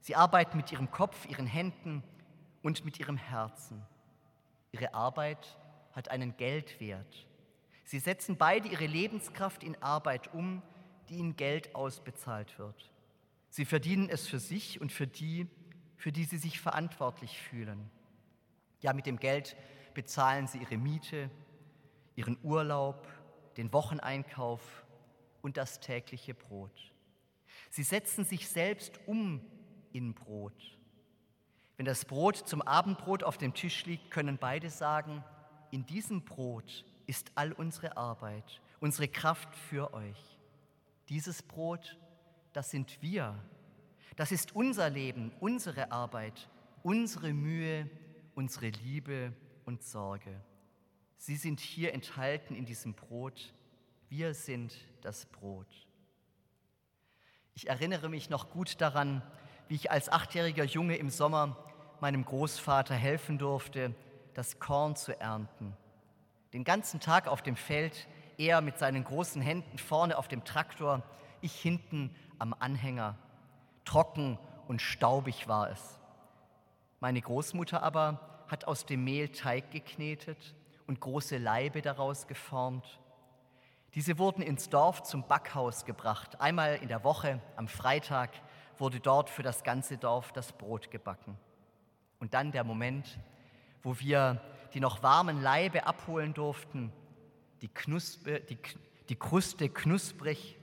Sie 0.00 0.16
arbeiten 0.16 0.56
mit 0.56 0.72
ihrem 0.72 0.90
Kopf, 0.90 1.24
ihren 1.26 1.46
Händen 1.46 2.02
und 2.62 2.84
mit 2.84 2.98
ihrem 3.00 3.16
Herzen. 3.16 3.82
Ihre 4.72 4.94
Arbeit 4.94 5.58
hat 5.92 6.10
einen 6.10 6.36
Geldwert. 6.36 7.26
Sie 7.84 7.98
setzen 7.98 8.36
beide 8.36 8.68
ihre 8.68 8.86
Lebenskraft 8.86 9.64
in 9.64 9.80
Arbeit 9.82 10.32
um, 10.32 10.62
die 11.08 11.16
ihnen 11.16 11.36
Geld 11.36 11.74
ausbezahlt 11.74 12.58
wird. 12.58 12.90
Sie 13.48 13.64
verdienen 13.64 14.08
es 14.08 14.28
für 14.28 14.38
sich 14.38 14.80
und 14.80 14.92
für 14.92 15.08
die, 15.08 15.48
für 15.96 16.12
die 16.12 16.24
sie 16.24 16.38
sich 16.38 16.60
verantwortlich 16.60 17.38
fühlen. 17.40 17.90
Ja, 18.80 18.92
mit 18.92 19.06
dem 19.06 19.18
Geld 19.18 19.56
bezahlen 19.92 20.46
sie 20.46 20.58
ihre 20.58 20.78
Miete, 20.78 21.30
ihren 22.14 22.38
Urlaub, 22.42 23.08
den 23.56 23.72
Wocheneinkauf 23.72 24.84
und 25.42 25.56
das 25.56 25.80
tägliche 25.80 26.34
Brot. 26.34 26.92
Sie 27.70 27.82
setzen 27.82 28.24
sich 28.24 28.48
selbst 28.48 29.00
um 29.06 29.40
in 29.92 30.14
Brot. 30.14 30.78
Wenn 31.80 31.86
das 31.86 32.04
Brot 32.04 32.36
zum 32.36 32.60
Abendbrot 32.60 33.24
auf 33.24 33.38
dem 33.38 33.54
Tisch 33.54 33.86
liegt, 33.86 34.10
können 34.10 34.36
beide 34.36 34.68
sagen, 34.68 35.24
in 35.70 35.86
diesem 35.86 36.22
Brot 36.26 36.84
ist 37.06 37.32
all 37.36 37.52
unsere 37.52 37.96
Arbeit, 37.96 38.60
unsere 38.80 39.08
Kraft 39.08 39.56
für 39.56 39.94
euch. 39.94 40.38
Dieses 41.08 41.42
Brot, 41.42 41.96
das 42.52 42.70
sind 42.70 43.00
wir. 43.00 43.34
Das 44.16 44.30
ist 44.30 44.54
unser 44.54 44.90
Leben, 44.90 45.32
unsere 45.40 45.90
Arbeit, 45.90 46.50
unsere 46.82 47.32
Mühe, 47.32 47.88
unsere 48.34 48.68
Liebe 48.68 49.32
und 49.64 49.82
Sorge. 49.82 50.38
Sie 51.16 51.36
sind 51.36 51.60
hier 51.60 51.94
enthalten 51.94 52.54
in 52.54 52.66
diesem 52.66 52.92
Brot. 52.92 53.54
Wir 54.10 54.34
sind 54.34 54.76
das 55.00 55.24
Brot. 55.24 55.88
Ich 57.54 57.70
erinnere 57.70 58.10
mich 58.10 58.28
noch 58.28 58.50
gut 58.50 58.82
daran, 58.82 59.22
wie 59.68 59.76
ich 59.76 59.90
als 59.90 60.10
achtjähriger 60.10 60.64
Junge 60.64 60.96
im 60.96 61.08
Sommer 61.08 61.56
meinem 62.02 62.24
Großvater 62.24 62.94
helfen 62.94 63.38
durfte, 63.38 63.94
das 64.34 64.58
Korn 64.58 64.96
zu 64.96 65.18
ernten. 65.20 65.76
Den 66.52 66.64
ganzen 66.64 67.00
Tag 67.00 67.28
auf 67.28 67.42
dem 67.42 67.56
Feld, 67.56 68.08
er 68.38 68.60
mit 68.60 68.78
seinen 68.78 69.04
großen 69.04 69.42
Händen 69.42 69.78
vorne 69.78 70.16
auf 70.18 70.28
dem 70.28 70.44
Traktor, 70.44 71.02
ich 71.40 71.54
hinten 71.54 72.14
am 72.38 72.54
Anhänger. 72.58 73.16
Trocken 73.84 74.38
und 74.68 74.80
staubig 74.80 75.48
war 75.48 75.70
es. 75.70 75.98
Meine 77.00 77.20
Großmutter 77.20 77.82
aber 77.82 78.44
hat 78.48 78.66
aus 78.66 78.86
dem 78.86 79.04
Mehl 79.04 79.28
Teig 79.28 79.70
geknetet 79.70 80.54
und 80.86 81.00
große 81.00 81.38
Laibe 81.38 81.82
daraus 81.82 82.26
geformt. 82.26 83.00
Diese 83.94 84.18
wurden 84.18 84.42
ins 84.42 84.68
Dorf 84.68 85.02
zum 85.02 85.26
Backhaus 85.26 85.84
gebracht. 85.84 86.40
Einmal 86.40 86.76
in 86.76 86.88
der 86.88 87.04
Woche, 87.04 87.40
am 87.56 87.68
Freitag, 87.68 88.30
wurde 88.78 89.00
dort 89.00 89.30
für 89.30 89.42
das 89.42 89.62
ganze 89.64 89.98
Dorf 89.98 90.32
das 90.32 90.52
Brot 90.52 90.90
gebacken. 90.90 91.36
Und 92.20 92.34
dann 92.34 92.52
der 92.52 92.64
Moment, 92.64 93.18
wo 93.82 93.98
wir 93.98 94.40
die 94.74 94.80
noch 94.80 95.02
warmen 95.02 95.42
Leibe 95.42 95.86
abholen 95.86 96.34
durften, 96.34 96.92
die, 97.62 97.68
Knuspe, 97.68 98.40
die, 98.40 98.58
die 99.08 99.16
Kruste 99.16 99.68
knusprig. 99.68 100.56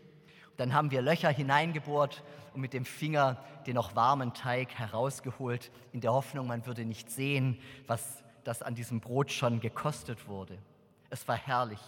Dann 0.56 0.74
haben 0.74 0.92
wir 0.92 1.02
Löcher 1.02 1.30
hineingebohrt 1.30 2.24
und 2.54 2.62
mit 2.62 2.74
dem 2.74 2.86
Finger 2.86 3.44
den 3.66 3.76
noch 3.76 3.96
warmen 3.96 4.34
Teig 4.34 4.74
herausgeholt, 4.76 5.72
in 5.92 6.02
der 6.02 6.14
Hoffnung, 6.14 6.48
man 6.48 6.66
würde 6.66 6.86
nicht 6.86 7.12
sehen, 7.12 7.60
was 7.86 8.24
das 8.44 8.62
an 8.62 8.76
diesem 8.76 9.02
Brot 9.02 9.32
schon 9.32 9.60
gekostet 9.60 10.28
wurde. 10.28 10.58
Es 11.10 11.28
war 11.28 11.36
herrlich. 11.36 11.82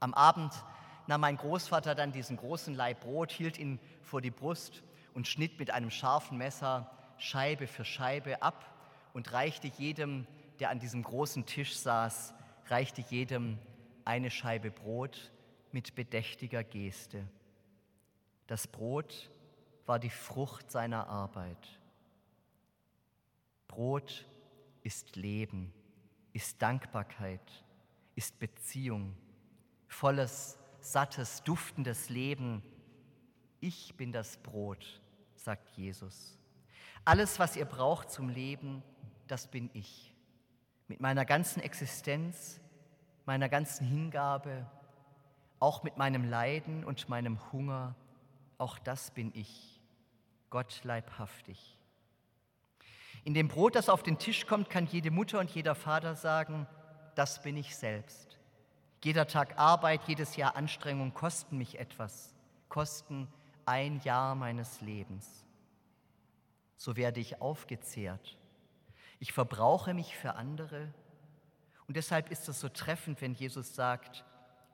Am 0.00 0.12
Abend 0.12 0.52
nahm 1.06 1.20
mein 1.20 1.36
Großvater 1.36 1.94
dann 1.94 2.12
diesen 2.12 2.36
großen 2.36 2.74
Leib 2.74 3.00
Brot, 3.00 3.30
hielt 3.30 3.58
ihn 3.58 3.78
vor 4.02 4.20
die 4.20 4.30
Brust 4.30 4.82
und 5.14 5.28
schnitt 5.28 5.58
mit 5.58 5.70
einem 5.70 5.90
scharfen 5.90 6.36
Messer 6.36 6.90
Scheibe 7.22 7.68
für 7.68 7.84
Scheibe 7.84 8.42
ab 8.42 8.68
und 9.12 9.32
reichte 9.32 9.68
jedem, 9.68 10.26
der 10.58 10.70
an 10.70 10.80
diesem 10.80 11.04
großen 11.04 11.46
Tisch 11.46 11.76
saß, 11.76 12.34
reichte 12.66 13.00
jedem 13.00 13.58
eine 14.04 14.28
Scheibe 14.28 14.72
Brot 14.72 15.30
mit 15.70 15.94
bedächtiger 15.94 16.64
Geste. 16.64 17.24
Das 18.48 18.66
Brot 18.66 19.30
war 19.86 20.00
die 20.00 20.10
Frucht 20.10 20.72
seiner 20.72 21.06
Arbeit. 21.06 21.80
Brot 23.68 24.26
ist 24.82 25.14
Leben, 25.14 25.72
ist 26.32 26.60
Dankbarkeit, 26.60 27.64
ist 28.16 28.36
Beziehung, 28.40 29.16
volles, 29.86 30.58
sattes, 30.80 31.44
duftendes 31.44 32.08
Leben. 32.08 32.64
Ich 33.60 33.94
bin 33.94 34.10
das 34.10 34.38
Brot, 34.38 35.00
sagt 35.36 35.68
Jesus. 35.76 36.41
Alles, 37.04 37.38
was 37.38 37.56
ihr 37.56 37.64
braucht 37.64 38.10
zum 38.10 38.28
Leben, 38.28 38.82
das 39.26 39.48
bin 39.48 39.70
ich. 39.72 40.14
Mit 40.86 41.00
meiner 41.00 41.24
ganzen 41.24 41.60
Existenz, 41.60 42.60
meiner 43.24 43.48
ganzen 43.48 43.86
Hingabe, 43.86 44.66
auch 45.58 45.82
mit 45.82 45.96
meinem 45.96 46.28
Leiden 46.28 46.84
und 46.84 47.08
meinem 47.08 47.38
Hunger, 47.52 47.96
auch 48.58 48.78
das 48.78 49.10
bin 49.10 49.32
ich. 49.34 49.80
Gott 50.50 50.80
leibhaftig. 50.84 51.78
In 53.24 53.34
dem 53.34 53.48
Brot, 53.48 53.74
das 53.74 53.88
auf 53.88 54.02
den 54.02 54.18
Tisch 54.18 54.46
kommt, 54.46 54.70
kann 54.70 54.86
jede 54.86 55.10
Mutter 55.10 55.38
und 55.38 55.50
jeder 55.50 55.74
Vater 55.74 56.14
sagen, 56.14 56.66
das 57.14 57.42
bin 57.42 57.56
ich 57.56 57.76
selbst. 57.76 58.38
Jeder 59.02 59.26
Tag 59.26 59.58
Arbeit, 59.58 60.02
jedes 60.06 60.36
Jahr 60.36 60.56
Anstrengung 60.56 61.14
kosten 61.14 61.58
mich 61.58 61.78
etwas, 61.78 62.34
kosten 62.68 63.28
ein 63.66 64.00
Jahr 64.00 64.34
meines 64.34 64.80
Lebens. 64.80 65.44
So 66.82 66.96
werde 66.96 67.20
ich 67.20 67.40
aufgezehrt. 67.40 68.36
Ich 69.20 69.32
verbrauche 69.32 69.94
mich 69.94 70.16
für 70.16 70.34
andere. 70.34 70.92
Und 71.86 71.96
deshalb 71.96 72.28
ist 72.32 72.48
es 72.48 72.58
so 72.58 72.68
treffend, 72.68 73.20
wenn 73.20 73.34
Jesus 73.34 73.76
sagt, 73.76 74.24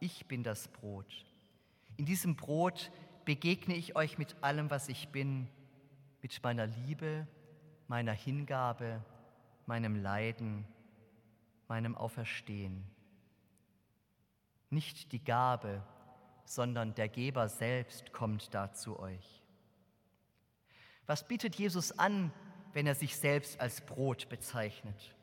ich 0.00 0.24
bin 0.24 0.42
das 0.42 0.68
Brot. 0.68 1.26
In 1.98 2.06
diesem 2.06 2.34
Brot 2.34 2.90
begegne 3.26 3.74
ich 3.74 3.94
euch 3.94 4.16
mit 4.16 4.42
allem, 4.42 4.70
was 4.70 4.88
ich 4.88 5.08
bin, 5.08 5.50
mit 6.22 6.42
meiner 6.42 6.66
Liebe, 6.66 7.26
meiner 7.88 8.12
Hingabe, 8.12 9.04
meinem 9.66 9.94
Leiden, 9.94 10.64
meinem 11.68 11.94
Auferstehen. 11.94 12.84
Nicht 14.70 15.12
die 15.12 15.22
Gabe, 15.22 15.82
sondern 16.46 16.94
der 16.94 17.10
Geber 17.10 17.50
selbst 17.50 18.14
kommt 18.14 18.54
da 18.54 18.72
zu 18.72 18.98
euch. 18.98 19.37
Was 21.08 21.26
bietet 21.26 21.56
Jesus 21.56 21.98
an, 21.98 22.30
wenn 22.74 22.86
er 22.86 22.94
sich 22.94 23.16
selbst 23.16 23.58
als 23.60 23.80
Brot 23.80 24.28
bezeichnet? 24.28 25.16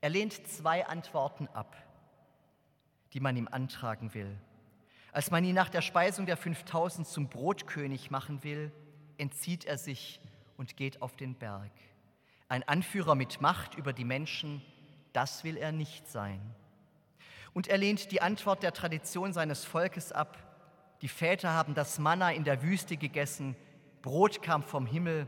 Er 0.00 0.10
lehnt 0.10 0.46
zwei 0.46 0.86
Antworten 0.86 1.48
ab, 1.48 1.76
die 3.12 3.18
man 3.18 3.36
ihm 3.36 3.48
antragen 3.48 4.14
will. 4.14 4.38
Als 5.10 5.32
man 5.32 5.44
ihn 5.44 5.56
nach 5.56 5.70
der 5.70 5.82
Speisung 5.82 6.24
der 6.24 6.36
5000 6.36 7.06
zum 7.06 7.28
Brotkönig 7.28 8.12
machen 8.12 8.44
will, 8.44 8.70
entzieht 9.18 9.64
er 9.64 9.76
sich 9.76 10.20
und 10.56 10.76
geht 10.76 11.02
auf 11.02 11.16
den 11.16 11.34
Berg. 11.34 11.72
Ein 12.48 12.62
Anführer 12.62 13.16
mit 13.16 13.40
Macht 13.40 13.74
über 13.74 13.92
die 13.92 14.04
Menschen, 14.04 14.62
das 15.12 15.42
will 15.42 15.56
er 15.56 15.72
nicht 15.72 16.06
sein. 16.06 16.40
Und 17.52 17.66
er 17.66 17.76
lehnt 17.76 18.12
die 18.12 18.22
Antwort 18.22 18.62
der 18.62 18.72
Tradition 18.72 19.32
seines 19.32 19.64
Volkes 19.64 20.12
ab. 20.12 20.38
Die 21.02 21.08
Väter 21.08 21.54
haben 21.54 21.74
das 21.74 21.98
Manna 21.98 22.30
in 22.30 22.44
der 22.44 22.62
Wüste 22.62 22.96
gegessen, 22.96 23.56
Brot 24.02 24.42
kam 24.42 24.62
vom 24.62 24.84
Himmel, 24.84 25.26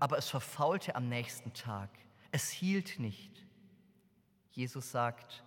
aber 0.00 0.18
es 0.18 0.28
verfaulte 0.28 0.94
am 0.96 1.08
nächsten 1.08 1.52
Tag. 1.52 1.90
Es 2.32 2.50
hielt 2.50 2.98
nicht. 2.98 3.46
Jesus 4.50 4.90
sagt, 4.90 5.44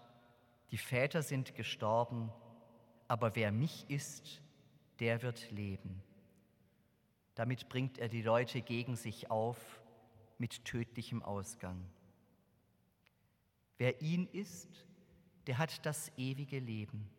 die 0.72 0.78
Väter 0.78 1.22
sind 1.22 1.56
gestorben, 1.56 2.32
aber 3.08 3.36
wer 3.36 3.52
mich 3.52 3.86
isst, 3.90 4.42
der 5.00 5.22
wird 5.22 5.52
leben. 5.52 6.02
Damit 7.36 7.70
bringt 7.70 7.98
er 7.98 8.08
die 8.08 8.22
Leute 8.22 8.62
gegen 8.62 8.96
sich 8.96 9.32
auf 9.32 9.58
mit 10.38 10.66
tödlichem 10.66 11.24
Ausgang. 11.24 11.84
Wer 13.78 14.02
ihn 14.02 14.28
isst, 14.32 14.86
der 15.48 15.58
hat 15.58 15.86
das 15.86 16.12
ewige 16.18 16.60
Leben. 16.60 17.10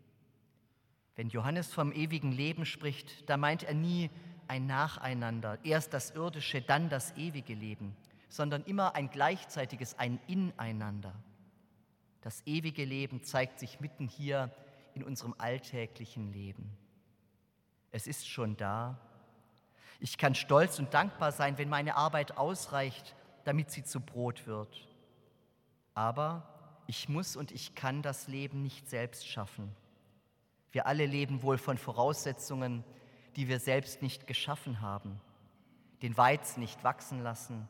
Wenn 1.16 1.28
Johannes 1.28 1.72
vom 1.72 1.92
ewigen 1.92 2.32
Leben 2.32 2.64
spricht, 2.64 3.28
da 3.28 3.36
meint 3.36 3.62
er 3.62 3.74
nie 3.74 4.10
ein 4.50 4.66
Nacheinander, 4.66 5.58
erst 5.62 5.94
das 5.94 6.10
irdische, 6.10 6.60
dann 6.60 6.88
das 6.88 7.16
ewige 7.16 7.54
Leben, 7.54 7.94
sondern 8.28 8.64
immer 8.64 8.96
ein 8.96 9.08
gleichzeitiges, 9.08 9.96
ein 9.96 10.18
Ineinander. 10.26 11.14
Das 12.20 12.44
ewige 12.46 12.84
Leben 12.84 13.22
zeigt 13.22 13.60
sich 13.60 13.78
mitten 13.78 14.08
hier 14.08 14.50
in 14.94 15.04
unserem 15.04 15.36
alltäglichen 15.38 16.32
Leben. 16.32 16.76
Es 17.92 18.08
ist 18.08 18.28
schon 18.28 18.56
da, 18.56 18.98
ich 20.00 20.18
kann 20.18 20.34
stolz 20.34 20.80
und 20.80 20.94
dankbar 20.94 21.30
sein, 21.30 21.56
wenn 21.56 21.68
meine 21.68 21.94
Arbeit 21.94 22.36
ausreicht, 22.36 23.14
damit 23.44 23.70
sie 23.70 23.84
zu 23.84 24.00
Brot 24.00 24.48
wird. 24.48 24.88
Aber 25.94 26.82
ich 26.88 27.08
muss 27.08 27.36
und 27.36 27.52
ich 27.52 27.76
kann 27.76 28.02
das 28.02 28.26
Leben 28.26 28.62
nicht 28.62 28.90
selbst 28.90 29.28
schaffen. 29.28 29.76
Wir 30.72 30.86
alle 30.86 31.06
leben 31.06 31.42
wohl 31.42 31.58
von 31.58 31.78
Voraussetzungen, 31.78 32.82
die 33.36 33.48
wir 33.48 33.60
selbst 33.60 34.02
nicht 34.02 34.26
geschaffen 34.26 34.80
haben. 34.80 35.20
Den 36.02 36.16
Weizen 36.16 36.60
nicht 36.60 36.82
wachsen 36.82 37.22
lassen, 37.22 37.68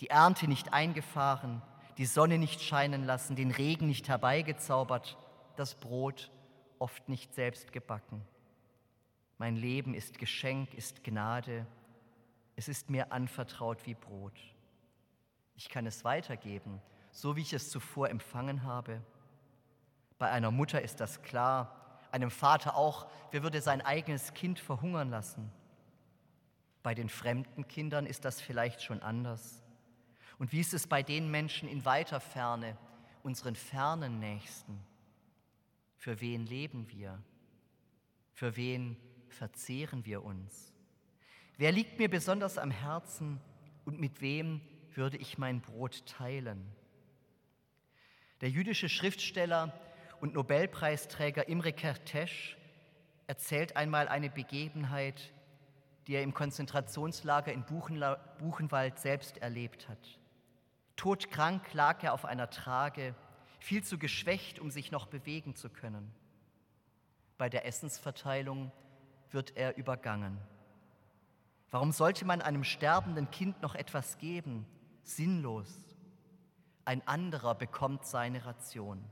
die 0.00 0.10
Ernte 0.10 0.48
nicht 0.48 0.72
eingefahren, 0.72 1.62
die 1.98 2.06
Sonne 2.06 2.38
nicht 2.38 2.60
scheinen 2.60 3.04
lassen, 3.04 3.36
den 3.36 3.50
Regen 3.50 3.86
nicht 3.86 4.08
herbeigezaubert, 4.08 5.16
das 5.56 5.74
Brot 5.74 6.30
oft 6.78 7.08
nicht 7.08 7.34
selbst 7.34 7.72
gebacken. 7.72 8.22
Mein 9.38 9.56
Leben 9.56 9.94
ist 9.94 10.18
Geschenk, 10.18 10.74
ist 10.74 11.04
Gnade. 11.04 11.66
Es 12.56 12.68
ist 12.68 12.90
mir 12.90 13.12
anvertraut 13.12 13.86
wie 13.86 13.94
Brot. 13.94 14.38
Ich 15.56 15.68
kann 15.68 15.86
es 15.86 16.04
weitergeben, 16.04 16.80
so 17.10 17.36
wie 17.36 17.42
ich 17.42 17.52
es 17.52 17.70
zuvor 17.70 18.08
empfangen 18.08 18.64
habe. 18.64 19.02
Bei 20.18 20.30
einer 20.30 20.50
Mutter 20.50 20.82
ist 20.82 21.00
das 21.00 21.22
klar, 21.22 21.81
einem 22.12 22.30
Vater 22.30 22.76
auch, 22.76 23.10
wer 23.30 23.42
würde 23.42 23.60
sein 23.60 23.80
eigenes 23.80 24.34
Kind 24.34 24.58
verhungern 24.58 25.10
lassen? 25.10 25.50
Bei 26.82 26.94
den 26.94 27.08
fremden 27.08 27.66
Kindern 27.68 28.06
ist 28.06 28.24
das 28.24 28.40
vielleicht 28.40 28.82
schon 28.82 29.02
anders. 29.02 29.62
Und 30.38 30.52
wie 30.52 30.60
ist 30.60 30.74
es 30.74 30.86
bei 30.86 31.02
den 31.02 31.30
Menschen 31.30 31.68
in 31.68 31.84
weiter 31.84 32.20
Ferne, 32.20 32.76
unseren 33.22 33.54
fernen 33.54 34.18
Nächsten? 34.18 34.78
Für 35.96 36.20
wen 36.20 36.46
leben 36.46 36.90
wir? 36.90 37.22
Für 38.32 38.56
wen 38.56 38.96
verzehren 39.28 40.04
wir 40.04 40.24
uns? 40.24 40.72
Wer 41.56 41.72
liegt 41.72 41.98
mir 41.98 42.10
besonders 42.10 42.58
am 42.58 42.70
Herzen 42.70 43.40
und 43.84 44.00
mit 44.00 44.20
wem 44.20 44.60
würde 44.94 45.16
ich 45.16 45.38
mein 45.38 45.60
Brot 45.60 46.04
teilen? 46.06 46.66
Der 48.40 48.50
jüdische 48.50 48.88
Schriftsteller 48.88 49.72
und 50.22 50.34
Nobelpreisträger 50.34 51.48
Imre 51.48 51.70
Kertész 51.70 52.54
erzählt 53.26 53.76
einmal 53.76 54.06
eine 54.06 54.30
Begebenheit, 54.30 55.32
die 56.06 56.14
er 56.14 56.22
im 56.22 56.32
Konzentrationslager 56.32 57.52
in 57.52 57.64
Buchenwald 57.64 59.00
selbst 59.00 59.38
erlebt 59.38 59.88
hat. 59.88 60.20
Todkrank 60.94 61.74
lag 61.74 62.04
er 62.04 62.12
auf 62.12 62.24
einer 62.24 62.50
Trage, 62.50 63.16
viel 63.58 63.82
zu 63.82 63.98
geschwächt, 63.98 64.60
um 64.60 64.70
sich 64.70 64.92
noch 64.92 65.06
bewegen 65.06 65.56
zu 65.56 65.68
können. 65.68 66.14
Bei 67.36 67.48
der 67.48 67.66
Essensverteilung 67.66 68.70
wird 69.32 69.56
er 69.56 69.76
übergangen. 69.76 70.38
Warum 71.72 71.90
sollte 71.90 72.24
man 72.24 72.42
einem 72.42 72.62
sterbenden 72.62 73.28
Kind 73.32 73.60
noch 73.60 73.74
etwas 73.74 74.18
geben? 74.18 74.66
Sinnlos. 75.02 75.96
Ein 76.84 77.04
anderer 77.08 77.56
bekommt 77.56 78.06
seine 78.06 78.46
Ration. 78.46 79.04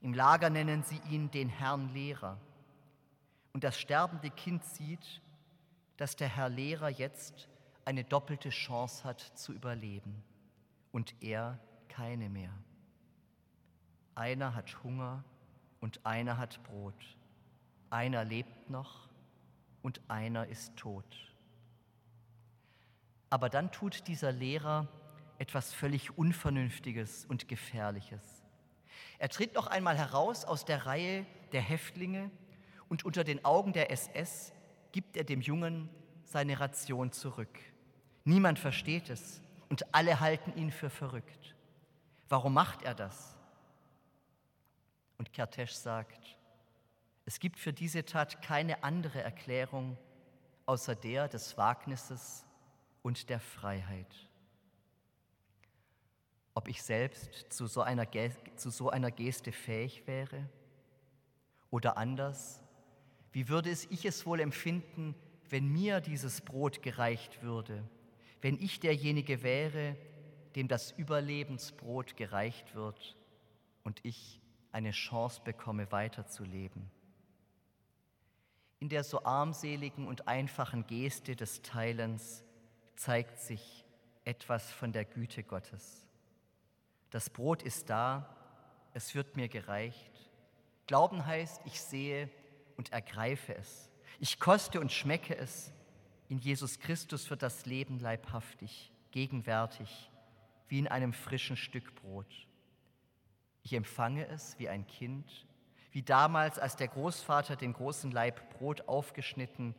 Im 0.00 0.14
Lager 0.14 0.50
nennen 0.50 0.82
sie 0.82 1.00
ihn 1.10 1.30
den 1.30 1.48
Herrn 1.48 1.92
Lehrer. 1.92 2.38
Und 3.52 3.64
das 3.64 3.78
sterbende 3.78 4.30
Kind 4.30 4.64
sieht, 4.64 5.20
dass 5.96 6.16
der 6.16 6.28
Herr 6.28 6.48
Lehrer 6.48 6.88
jetzt 6.88 7.48
eine 7.84 8.04
doppelte 8.04 8.50
Chance 8.50 9.04
hat 9.04 9.20
zu 9.20 9.52
überleben 9.52 10.22
und 10.92 11.14
er 11.20 11.58
keine 11.88 12.28
mehr. 12.28 12.52
Einer 14.14 14.54
hat 14.54 14.82
Hunger 14.82 15.24
und 15.80 16.04
einer 16.06 16.38
hat 16.38 16.62
Brot. 16.62 17.16
Einer 17.90 18.24
lebt 18.24 18.70
noch 18.70 19.08
und 19.82 20.00
einer 20.08 20.46
ist 20.46 20.76
tot. 20.76 21.34
Aber 23.28 23.48
dann 23.48 23.70
tut 23.70 24.06
dieser 24.08 24.32
Lehrer 24.32 24.88
etwas 25.38 25.72
völlig 25.72 26.16
Unvernünftiges 26.18 27.24
und 27.26 27.48
Gefährliches. 27.48 28.39
Er 29.18 29.28
tritt 29.28 29.54
noch 29.54 29.66
einmal 29.66 29.96
heraus 29.96 30.44
aus 30.44 30.64
der 30.64 30.86
Reihe 30.86 31.26
der 31.52 31.60
Häftlinge 31.60 32.30
und 32.88 33.04
unter 33.04 33.24
den 33.24 33.44
Augen 33.44 33.72
der 33.72 33.90
SS 33.90 34.52
gibt 34.92 35.16
er 35.16 35.24
dem 35.24 35.40
Jungen 35.40 35.88
seine 36.24 36.58
Ration 36.60 37.12
zurück. 37.12 37.58
Niemand 38.24 38.58
versteht 38.58 39.10
es 39.10 39.42
und 39.68 39.94
alle 39.94 40.20
halten 40.20 40.52
ihn 40.56 40.70
für 40.70 40.90
verrückt. 40.90 41.54
Warum 42.28 42.54
macht 42.54 42.82
er 42.82 42.94
das? 42.94 43.36
Und 45.18 45.32
Kertesch 45.32 45.72
sagt, 45.72 46.36
es 47.24 47.40
gibt 47.40 47.58
für 47.58 47.72
diese 47.72 48.04
Tat 48.04 48.42
keine 48.42 48.82
andere 48.82 49.22
Erklärung 49.22 49.96
außer 50.66 50.94
der 50.94 51.28
des 51.28 51.56
Wagnisses 51.56 52.44
und 53.02 53.28
der 53.28 53.40
Freiheit. 53.40 54.29
Ob 56.60 56.68
ich 56.68 56.82
selbst 56.82 57.50
zu 57.50 57.66
so 57.66 57.80
einer, 57.80 58.06
zu 58.56 58.68
so 58.68 58.90
einer 58.90 59.10
Geste 59.10 59.50
fähig 59.50 60.06
wäre? 60.06 60.46
Oder 61.70 61.96
anders, 61.96 62.60
wie 63.32 63.48
würde 63.48 63.70
es 63.70 63.86
ich 63.86 64.04
es 64.04 64.26
wohl 64.26 64.40
empfinden, 64.40 65.14
wenn 65.48 65.72
mir 65.72 66.02
dieses 66.02 66.42
Brot 66.42 66.82
gereicht 66.82 67.42
würde, 67.42 67.82
wenn 68.42 68.60
ich 68.60 68.78
derjenige 68.78 69.42
wäre, 69.42 69.96
dem 70.54 70.68
das 70.68 70.90
Überlebensbrot 70.92 72.18
gereicht 72.18 72.74
wird 72.74 73.16
und 73.82 74.04
ich 74.04 74.38
eine 74.70 74.90
Chance 74.90 75.40
bekomme, 75.42 75.90
weiterzuleben? 75.90 76.90
in 78.80 78.90
der 78.90 79.02
so 79.02 79.24
armseligen 79.24 80.06
und 80.06 80.28
einfachen 80.28 80.86
Geste 80.86 81.36
des 81.36 81.62
Teilens 81.62 82.44
zeigt 82.96 83.38
sich 83.38 83.86
etwas 84.24 84.70
von 84.70 84.92
der 84.92 85.06
Güte 85.06 85.42
Gottes. 85.42 86.09
Das 87.10 87.28
Brot 87.28 87.62
ist 87.62 87.90
da, 87.90 88.34
es 88.94 89.14
wird 89.14 89.36
mir 89.36 89.48
gereicht. 89.48 90.12
Glauben 90.86 91.26
heißt, 91.26 91.62
ich 91.64 91.80
sehe 91.80 92.30
und 92.76 92.92
ergreife 92.92 93.54
es. 93.54 93.90
Ich 94.18 94.40
koste 94.40 94.80
und 94.80 94.92
schmecke 94.92 95.36
es. 95.36 95.72
In 96.28 96.38
Jesus 96.38 96.78
Christus 96.78 97.30
wird 97.30 97.42
das 97.42 97.66
Leben 97.66 97.98
leibhaftig, 97.98 98.92
gegenwärtig, 99.10 100.10
wie 100.68 100.78
in 100.78 100.88
einem 100.88 101.12
frischen 101.12 101.56
Stück 101.56 101.94
Brot. 101.96 102.46
Ich 103.62 103.72
empfange 103.72 104.26
es 104.28 104.58
wie 104.58 104.68
ein 104.68 104.86
Kind, 104.86 105.46
wie 105.92 106.02
damals, 106.02 106.58
als 106.58 106.76
der 106.76 106.88
Großvater 106.88 107.56
den 107.56 107.72
großen 107.72 108.10
Leib 108.12 108.56
Brot 108.56 108.88
aufgeschnitten 108.88 109.74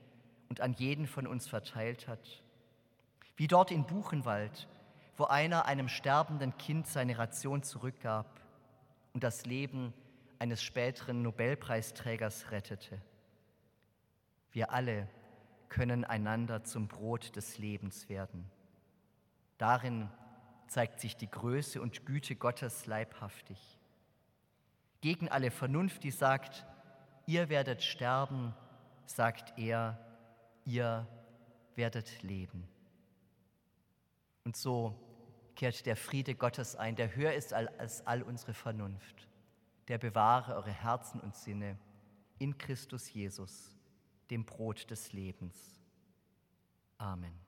und 0.49 0.59
an 0.59 0.73
jeden 0.73 1.07
von 1.07 1.27
uns 1.27 1.47
verteilt 1.47 2.07
hat. 2.07 2.43
Wie 3.37 3.47
dort 3.47 3.71
in 3.71 3.85
Buchenwald, 3.85 4.67
wo 5.21 5.25
einer 5.25 5.67
einem 5.67 5.87
sterbenden 5.87 6.57
Kind 6.57 6.87
seine 6.87 7.15
Ration 7.19 7.61
zurückgab 7.61 8.41
und 9.13 9.23
das 9.23 9.45
Leben 9.45 9.93
eines 10.39 10.63
späteren 10.63 11.21
Nobelpreisträgers 11.21 12.49
rettete. 12.49 12.99
Wir 14.51 14.71
alle 14.73 15.07
können 15.69 16.05
einander 16.05 16.63
zum 16.63 16.87
Brot 16.87 17.35
des 17.35 17.59
Lebens 17.59 18.09
werden. 18.09 18.49
Darin 19.59 20.09
zeigt 20.65 20.99
sich 20.99 21.15
die 21.15 21.29
Größe 21.29 21.79
und 21.79 22.07
Güte 22.07 22.35
Gottes 22.35 22.87
leibhaftig. 22.87 23.77
Gegen 25.01 25.29
alle 25.29 25.51
Vernunft, 25.51 26.03
die 26.03 26.09
sagt, 26.09 26.65
ihr 27.27 27.47
werdet 27.49 27.83
sterben, 27.83 28.55
sagt 29.05 29.53
er, 29.59 30.03
ihr 30.65 31.05
werdet 31.75 32.23
leben. 32.23 32.67
Und 34.45 34.57
so 34.57 35.10
kehrt 35.61 35.85
der 35.85 35.95
Friede 35.95 36.33
Gottes 36.33 36.75
ein, 36.75 36.95
der 36.95 37.15
höher 37.15 37.33
ist 37.33 37.53
als 37.53 38.07
all 38.07 38.23
unsere 38.23 38.51
Vernunft. 38.51 39.27
Der 39.89 39.99
bewahre 39.99 40.55
eure 40.55 40.71
Herzen 40.71 41.21
und 41.21 41.35
Sinne 41.35 41.77
in 42.39 42.57
Christus 42.57 43.13
Jesus, 43.13 43.77
dem 44.31 44.43
Brot 44.43 44.89
des 44.89 45.13
Lebens. 45.13 45.79
Amen. 46.97 47.39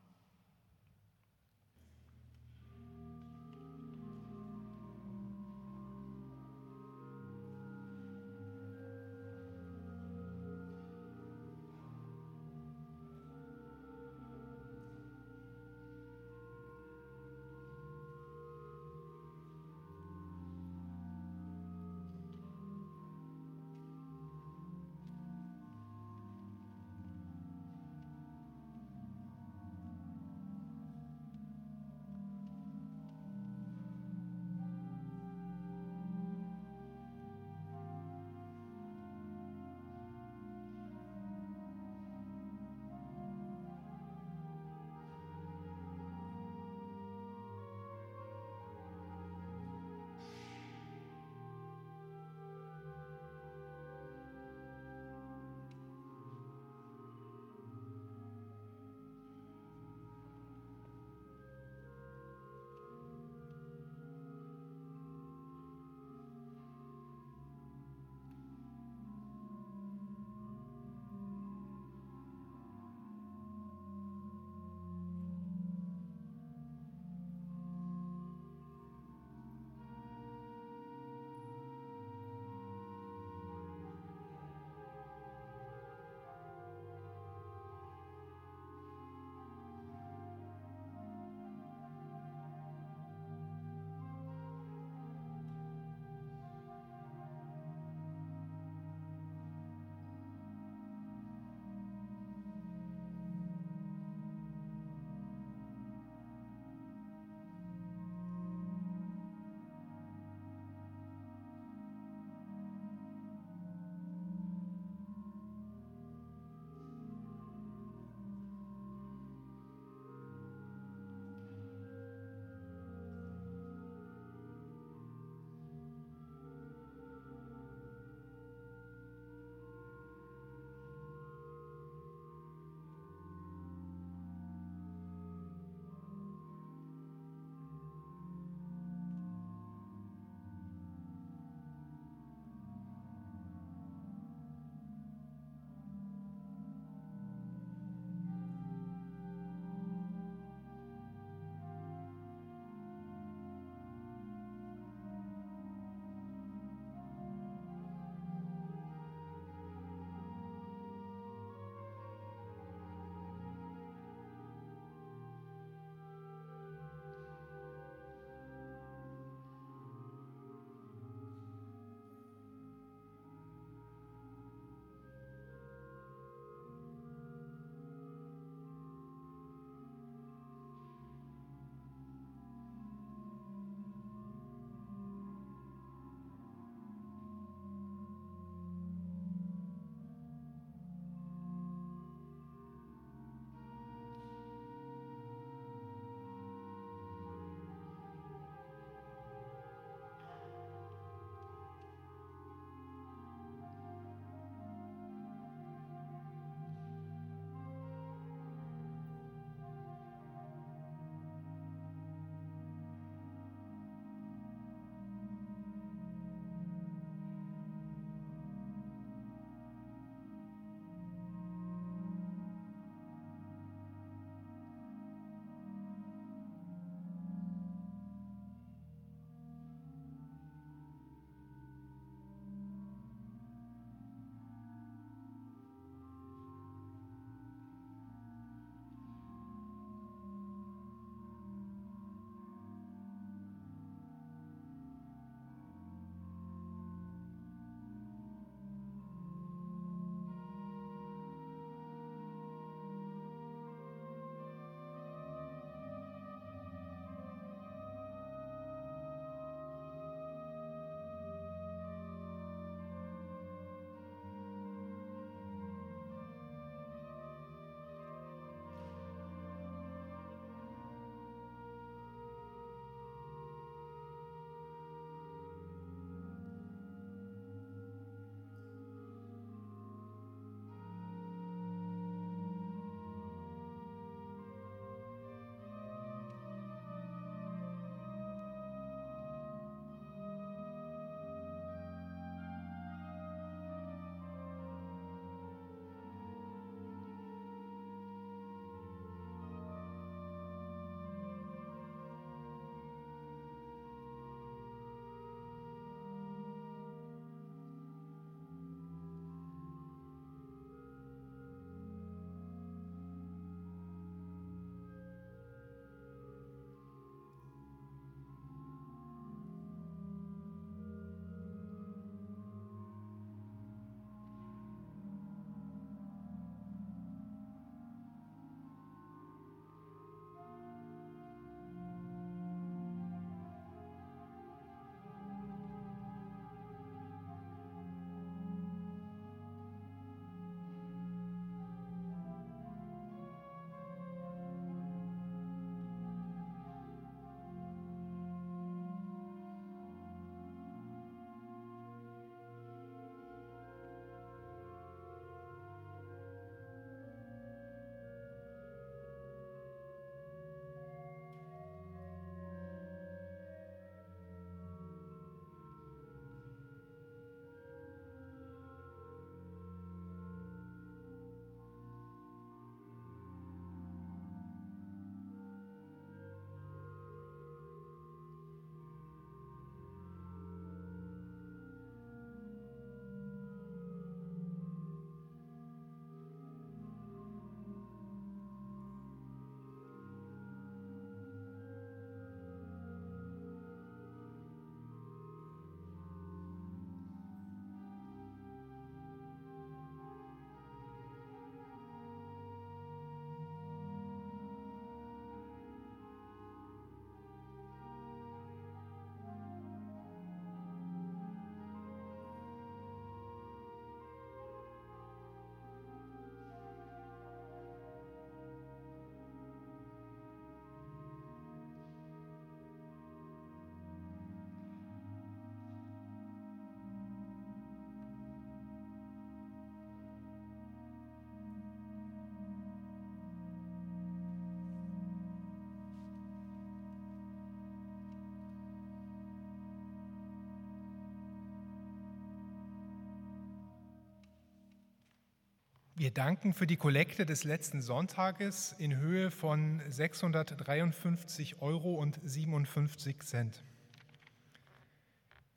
Wir 446.04 446.12
danken 446.12 446.54
für 446.54 446.68
die 446.68 446.76
Kollekte 446.76 447.26
des 447.26 447.46
letzten 447.46 447.82
Sonntages 447.82 448.76
in 448.78 448.98
Höhe 448.98 449.32
von 449.32 449.80
653 449.88 451.62
Euro 451.62 451.94
und 451.94 452.20
57 452.26 453.24
Cent. 453.24 453.64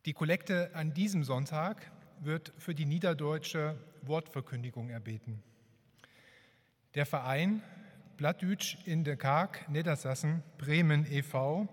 Die 0.04 0.12
Kollekte 0.12 0.70
an 0.72 0.94
diesem 0.94 1.24
Sonntag 1.24 1.90
wird 2.20 2.52
für 2.58 2.76
die 2.76 2.86
niederdeutsche 2.86 3.76
Wortverkündigung 4.02 4.88
erbeten. 4.88 5.42
Der 6.94 7.06
Verein 7.06 7.60
Blattdütsch 8.16 8.76
in 8.84 9.02
der 9.02 9.16
Karg 9.16 9.68
Niedersassen 9.68 10.44
Bremen 10.58 11.10
e.V. 11.10 11.66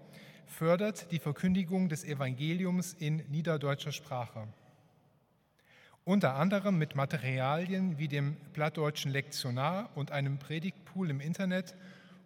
fördert 0.47 1.11
die 1.11 1.19
Verkündigung 1.19 1.89
des 1.89 2.03
Evangeliums 2.03 2.93
in 2.93 3.17
niederdeutscher 3.29 3.91
Sprache 3.91 4.47
unter 6.05 6.35
anderem 6.35 6.77
mit 6.77 6.95
Materialien 6.95 7.97
wie 7.97 8.07
dem 8.07 8.35
plattdeutschen 8.53 9.11
Lektionar 9.11 9.89
und 9.95 10.11
einem 10.11 10.37
Predigtpool 10.37 11.09
im 11.09 11.21
Internet 11.21 11.75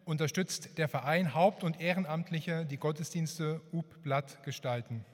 unterstützt 0.05 0.77
der 0.77 0.87
Verein 0.87 1.33
Haupt- 1.33 1.63
und 1.63 1.79
Ehrenamtliche 1.79 2.65
die 2.65 2.77
Gottesdienste 2.77 3.61
UB 3.71 4.01
Blatt 4.01 4.43
gestalten. 4.43 5.05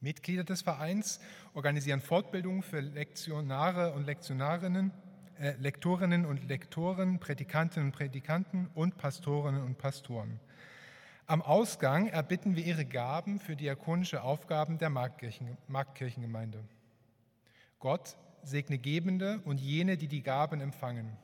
Mitglieder 0.00 0.44
des 0.44 0.60
Vereins 0.60 1.18
organisieren 1.54 2.00
Fortbildungen 2.00 2.62
für 2.62 2.80
Lektionare 2.80 3.94
und 3.94 4.04
Lektionarinnen, 4.04 4.92
äh, 5.40 5.54
Lektorinnen 5.58 6.26
und 6.26 6.46
Lektoren, 6.46 7.18
Predikantinnen 7.18 7.88
und 7.88 7.96
Predikanten 7.96 8.68
und 8.74 8.98
Pastorinnen 8.98 9.62
und 9.62 9.78
Pastoren. 9.78 10.40
Am 11.26 11.40
Ausgang 11.40 12.06
erbitten 12.08 12.54
wir 12.54 12.66
ihre 12.66 12.84
Gaben 12.84 13.40
für 13.40 13.56
diakonische 13.56 14.22
Aufgaben 14.22 14.76
der 14.76 14.90
Marktkirchen, 14.90 15.56
Marktkirchengemeinde. 15.68 16.62
Gott 17.84 18.16
segne 18.42 18.78
Gebende 18.78 19.42
und 19.44 19.60
jene, 19.60 19.98
die 19.98 20.08
die 20.08 20.22
Gaben 20.22 20.62
empfangen. 20.62 21.18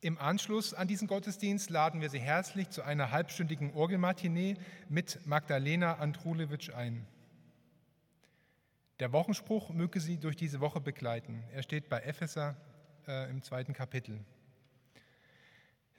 Im 0.00 0.16
Anschluss 0.16 0.72
an 0.72 0.88
diesen 0.88 1.06
Gottesdienst 1.06 1.68
laden 1.68 2.00
wir 2.00 2.08
Sie 2.08 2.18
herzlich 2.18 2.70
zu 2.70 2.82
einer 2.82 3.10
halbstündigen 3.10 3.74
Orgelmatinee 3.74 4.56
mit 4.88 5.20
Magdalena 5.26 5.96
Andrulewitsch 5.96 6.70
ein. 6.70 7.06
Der 8.98 9.12
Wochenspruch 9.12 9.68
möge 9.68 10.00
Sie 10.00 10.16
durch 10.16 10.34
diese 10.34 10.60
Woche 10.60 10.80
begleiten. 10.80 11.44
Er 11.52 11.62
steht 11.62 11.90
bei 11.90 12.00
Epheser 12.00 12.56
äh, 13.06 13.28
im 13.28 13.42
zweiten 13.42 13.74
Kapitel. 13.74 14.24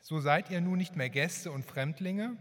So 0.02 0.20
seid 0.20 0.50
ihr 0.50 0.60
nun 0.60 0.80
nicht 0.80 0.96
mehr 0.96 1.12
Gäste 1.12 1.52
und 1.52 1.66
Fremdlinge, 1.66 2.36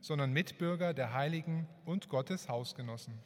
sondern 0.00 0.32
Mitbürger 0.32 0.94
der 0.94 1.12
Heiligen 1.12 1.68
und 1.84 2.08
Gottes 2.08 2.48
Hausgenossen. 2.48 3.20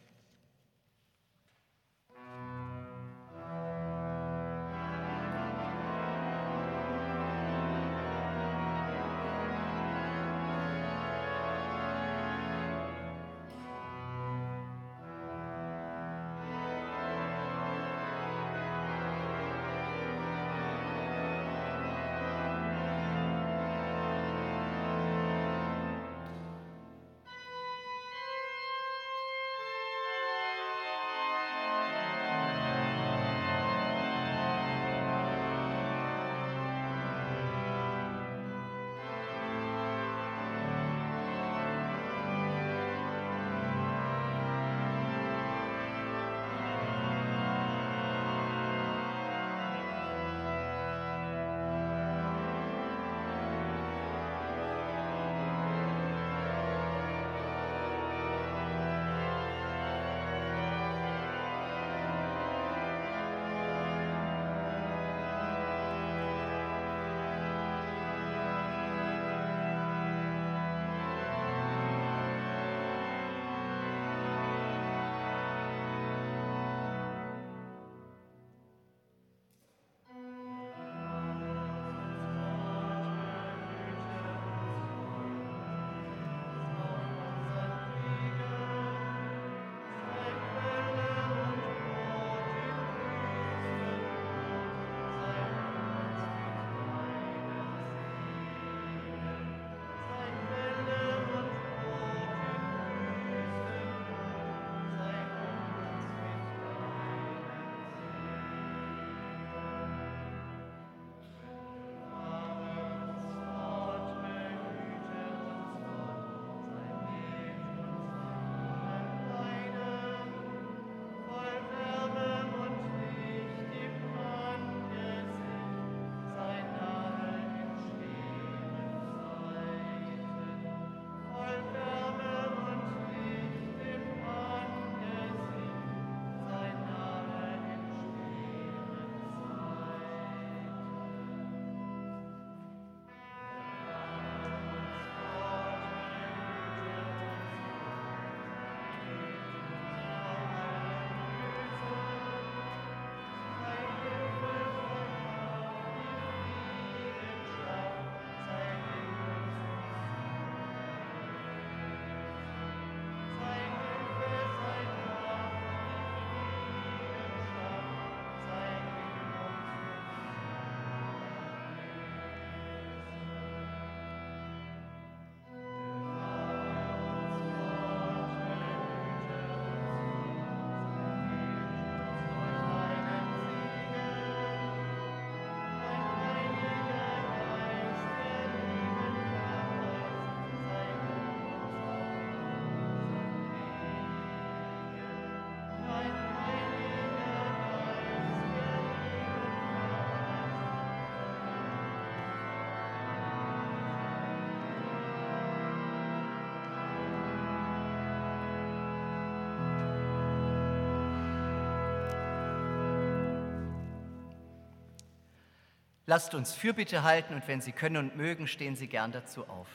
Lasst 216.09 216.34
uns 216.34 216.54
Fürbitte 216.54 217.02
halten 217.02 217.34
und 217.34 217.46
wenn 217.48 217.61
Sie 217.61 217.72
können 217.72 217.98
und 217.98 218.16
mögen, 218.16 218.48
stehen 218.48 218.76
Sie 218.76 218.88
gern 218.88 219.12
dazu 219.12 219.46
auf. 219.46 219.68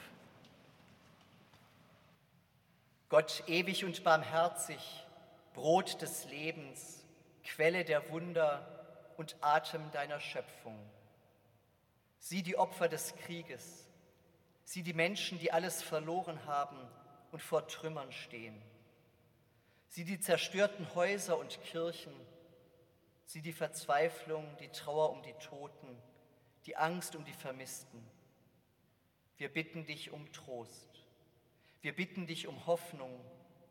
Gott 3.07 3.43
ewig 3.45 3.85
und 3.85 4.03
barmherzig, 4.03 5.05
Brot 5.53 6.01
des 6.01 6.25
Lebens, 6.25 7.05
Quelle 7.43 7.85
der 7.85 8.09
Wunder 8.09 8.67
und 9.15 9.35
Atem 9.41 9.91
deiner 9.91 10.19
Schöpfung. 10.19 10.75
Sieh 12.17 12.41
die 12.41 12.57
Opfer 12.57 12.89
des 12.89 13.15
Krieges, 13.15 13.87
sieh 14.63 14.81
die 14.81 14.93
Menschen, 14.95 15.37
die 15.37 15.51
alles 15.51 15.83
verloren 15.83 16.43
haben 16.47 16.79
und 17.31 17.43
vor 17.43 17.67
Trümmern 17.67 18.11
stehen. 18.11 18.59
Sieh 19.87 20.03
die 20.03 20.19
zerstörten 20.19 20.95
Häuser 20.95 21.37
und 21.37 21.61
Kirchen, 21.61 22.15
sieh 23.27 23.43
die 23.43 23.53
Verzweiflung, 23.53 24.47
die 24.59 24.69
Trauer 24.69 25.11
um 25.11 25.21
die 25.21 25.33
Toten 25.33 25.95
die 26.65 26.75
Angst 26.75 27.15
um 27.15 27.25
die 27.25 27.33
Vermissten. 27.33 28.01
Wir 29.37 29.49
bitten 29.49 29.85
dich 29.85 30.11
um 30.11 30.31
Trost. 30.31 30.89
Wir 31.81 31.93
bitten 31.93 32.27
dich 32.27 32.47
um 32.47 32.65
Hoffnung 32.65 33.19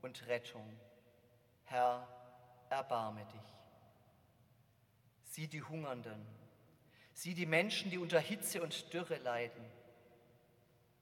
und 0.03 0.26
Rettung. 0.26 0.78
Herr, 1.64 2.07
erbarme 2.68 3.24
dich. 3.26 3.53
Sieh 5.24 5.47
die 5.47 5.62
Hungernden, 5.62 6.26
sieh 7.14 7.32
die 7.32 7.47
Menschen, 7.47 7.90
die 7.90 7.97
unter 7.97 8.20
Hitze 8.20 8.62
und 8.62 8.93
Dürre 8.93 9.16
leiden, 9.16 9.64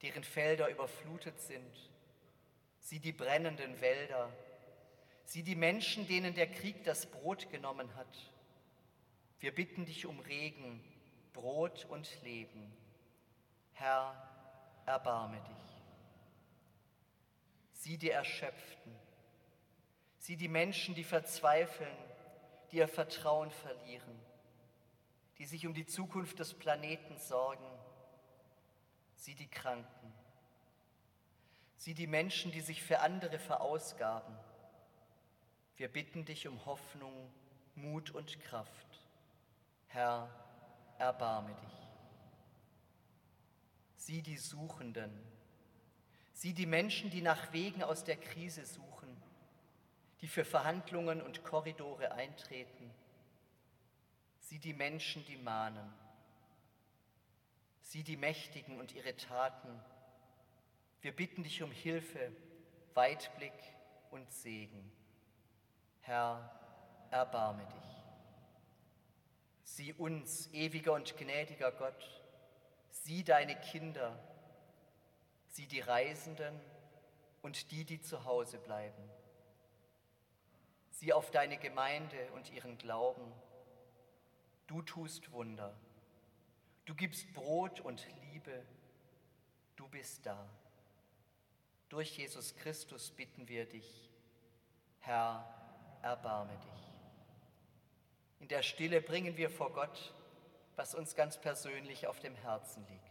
deren 0.03 0.23
Felder 0.23 0.69
überflutet 0.69 1.41
sind. 1.41 1.91
Sieh 2.79 3.01
die 3.01 3.13
brennenden 3.13 3.81
Wälder, 3.81 4.33
sieh 5.25 5.43
die 5.43 5.57
Menschen, 5.57 6.07
denen 6.07 6.35
der 6.35 6.49
Krieg 6.49 6.85
das 6.85 7.07
Brot 7.07 7.51
genommen 7.51 7.93
hat. 7.97 8.33
Wir 9.41 9.53
bitten 9.53 9.85
dich 9.85 10.07
um 10.07 10.21
Regen 10.21 10.81
Brot 11.33 11.87
und 11.87 12.09
Leben. 12.23 12.73
Herr, 13.73 14.15
erbarme 14.87 15.41
dich. 15.41 15.83
Sieh 17.73 17.97
die 17.97 18.11
Erschöpften, 18.11 18.95
sieh 20.19 20.37
die 20.37 20.49
Menschen, 20.49 20.95
die 20.95 21.05
verzweifeln, 21.05 21.97
die 22.71 22.77
ihr 22.77 22.89
Vertrauen 22.89 23.51
verlieren, 23.51 24.21
die 25.39 25.47
sich 25.47 25.67
um 25.67 25.73
die 25.73 25.87
Zukunft 25.87 26.39
des 26.39 26.53
Planeten 26.53 27.17
sorgen. 27.19 27.65
Sieh 29.17 29.35
die 29.35 29.49
Kranken, 29.49 30.13
sieh 31.77 31.95
die 31.95 32.07
Menschen, 32.07 32.53
die 32.53 32.61
sich 32.61 32.83
für 32.83 33.01
andere 33.01 33.39
verausgaben. 33.39 34.37
Wir 35.77 35.89
bitten 35.89 36.27
dich 36.27 36.47
um 36.47 36.65
Hoffnung, 36.67 37.33
Mut 37.75 38.11
und 38.11 38.41
Kraft. 38.41 39.01
Herr, 39.89 40.29
erbarme 41.01 41.55
dich. 41.55 41.89
Sieh 43.97 44.23
die 44.23 44.37
Suchenden, 44.37 45.11
sieh 46.33 46.53
die 46.53 46.67
Menschen, 46.67 47.11
die 47.11 47.23
nach 47.23 47.53
Wegen 47.53 47.83
aus 47.83 48.05
der 48.05 48.17
Krise 48.17 48.65
suchen, 48.65 49.17
die 50.21 50.29
für 50.29 50.45
Verhandlungen 50.45 51.23
und 51.23 51.43
Korridore 51.45 52.13
eintreten. 52.13 52.91
Sieh 54.41 54.59
die 54.59 54.75
Menschen, 54.75 55.25
die 55.27 55.37
mahnen. 55.37 55.93
Sieh 57.83 58.03
die 58.03 58.17
Mächtigen 58.17 58.79
und 58.79 58.93
ihre 58.95 59.17
Taten. 59.17 59.81
Wir 61.01 61.15
bitten 61.15 61.43
dich 61.43 61.63
um 61.63 61.71
Hilfe, 61.71 62.33
Weitblick 62.95 63.53
und 64.11 64.31
Segen. 64.33 64.93
Herr, 66.01 66.51
erbarme 67.11 67.65
dich. 67.67 67.90
Sieh 69.71 69.93
uns, 69.93 70.53
ewiger 70.53 70.95
und 70.95 71.17
gnädiger 71.17 71.71
Gott, 71.71 72.21
sieh 72.91 73.23
deine 73.23 73.55
Kinder, 73.55 74.19
sieh 75.47 75.69
die 75.69 75.79
Reisenden 75.79 76.61
und 77.41 77.71
die, 77.71 77.85
die 77.85 78.01
zu 78.01 78.25
Hause 78.25 78.59
bleiben. 78.59 79.01
Sieh 80.91 81.13
auf 81.13 81.31
deine 81.31 81.57
Gemeinde 81.57 82.33
und 82.33 82.51
ihren 82.51 82.79
Glauben. 82.79 83.33
Du 84.67 84.83
tust 84.83 85.31
Wunder. 85.31 85.73
Du 86.85 86.97
gibst 86.97 87.33
Brot 87.33 87.79
und 87.79 88.05
Liebe. 88.33 88.67
Du 89.77 89.87
bist 89.87 90.27
da. 90.27 90.51
Durch 91.91 92.19
Jesus 92.19 92.57
Christus 92.57 93.13
bitten 93.13 93.47
wir 93.47 93.67
dich, 93.67 94.11
Herr, 94.99 95.49
erbarme 96.03 96.59
dich. 96.59 96.70
In 98.41 98.49
der 98.49 98.63
Stille 98.63 99.03
bringen 99.03 99.37
wir 99.37 99.51
vor 99.51 99.73
Gott, 99.73 100.15
was 100.75 100.95
uns 100.95 101.15
ganz 101.15 101.39
persönlich 101.39 102.07
auf 102.07 102.21
dem 102.21 102.35
Herzen 102.35 102.87
liegt. 102.89 103.11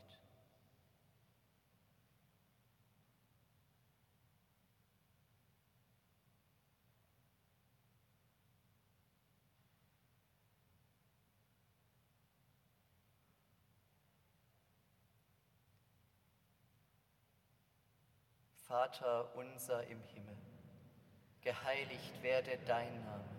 Vater 18.67 19.35
unser 19.35 19.83
im 19.87 20.01
Himmel, 20.13 20.37
geheiligt 21.41 22.21
werde 22.21 22.57
dein 22.67 23.03
Name 23.03 23.38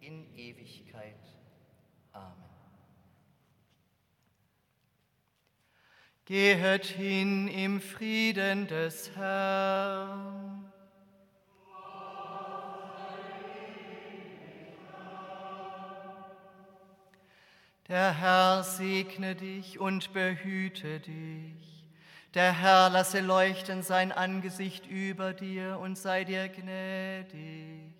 in 0.00 0.26
Ewigkeit. 0.36 1.14
Amen. 2.12 2.50
Gehet 6.24 6.86
hin 6.86 7.48
im 7.48 7.80
Frieden 7.80 8.66
des 8.66 9.14
Herrn. 9.16 10.70
Der 17.88 18.16
Herr 18.16 18.62
segne 18.62 19.34
dich 19.34 19.80
und 19.80 20.12
behüte 20.12 21.00
dich. 21.00 21.84
Der 22.34 22.52
Herr 22.52 22.88
lasse 22.88 23.18
leuchten 23.18 23.82
sein 23.82 24.12
Angesicht 24.12 24.86
über 24.86 25.32
dir 25.32 25.80
und 25.80 25.98
sei 25.98 26.22
dir 26.22 26.48
gnädig. 26.48 27.99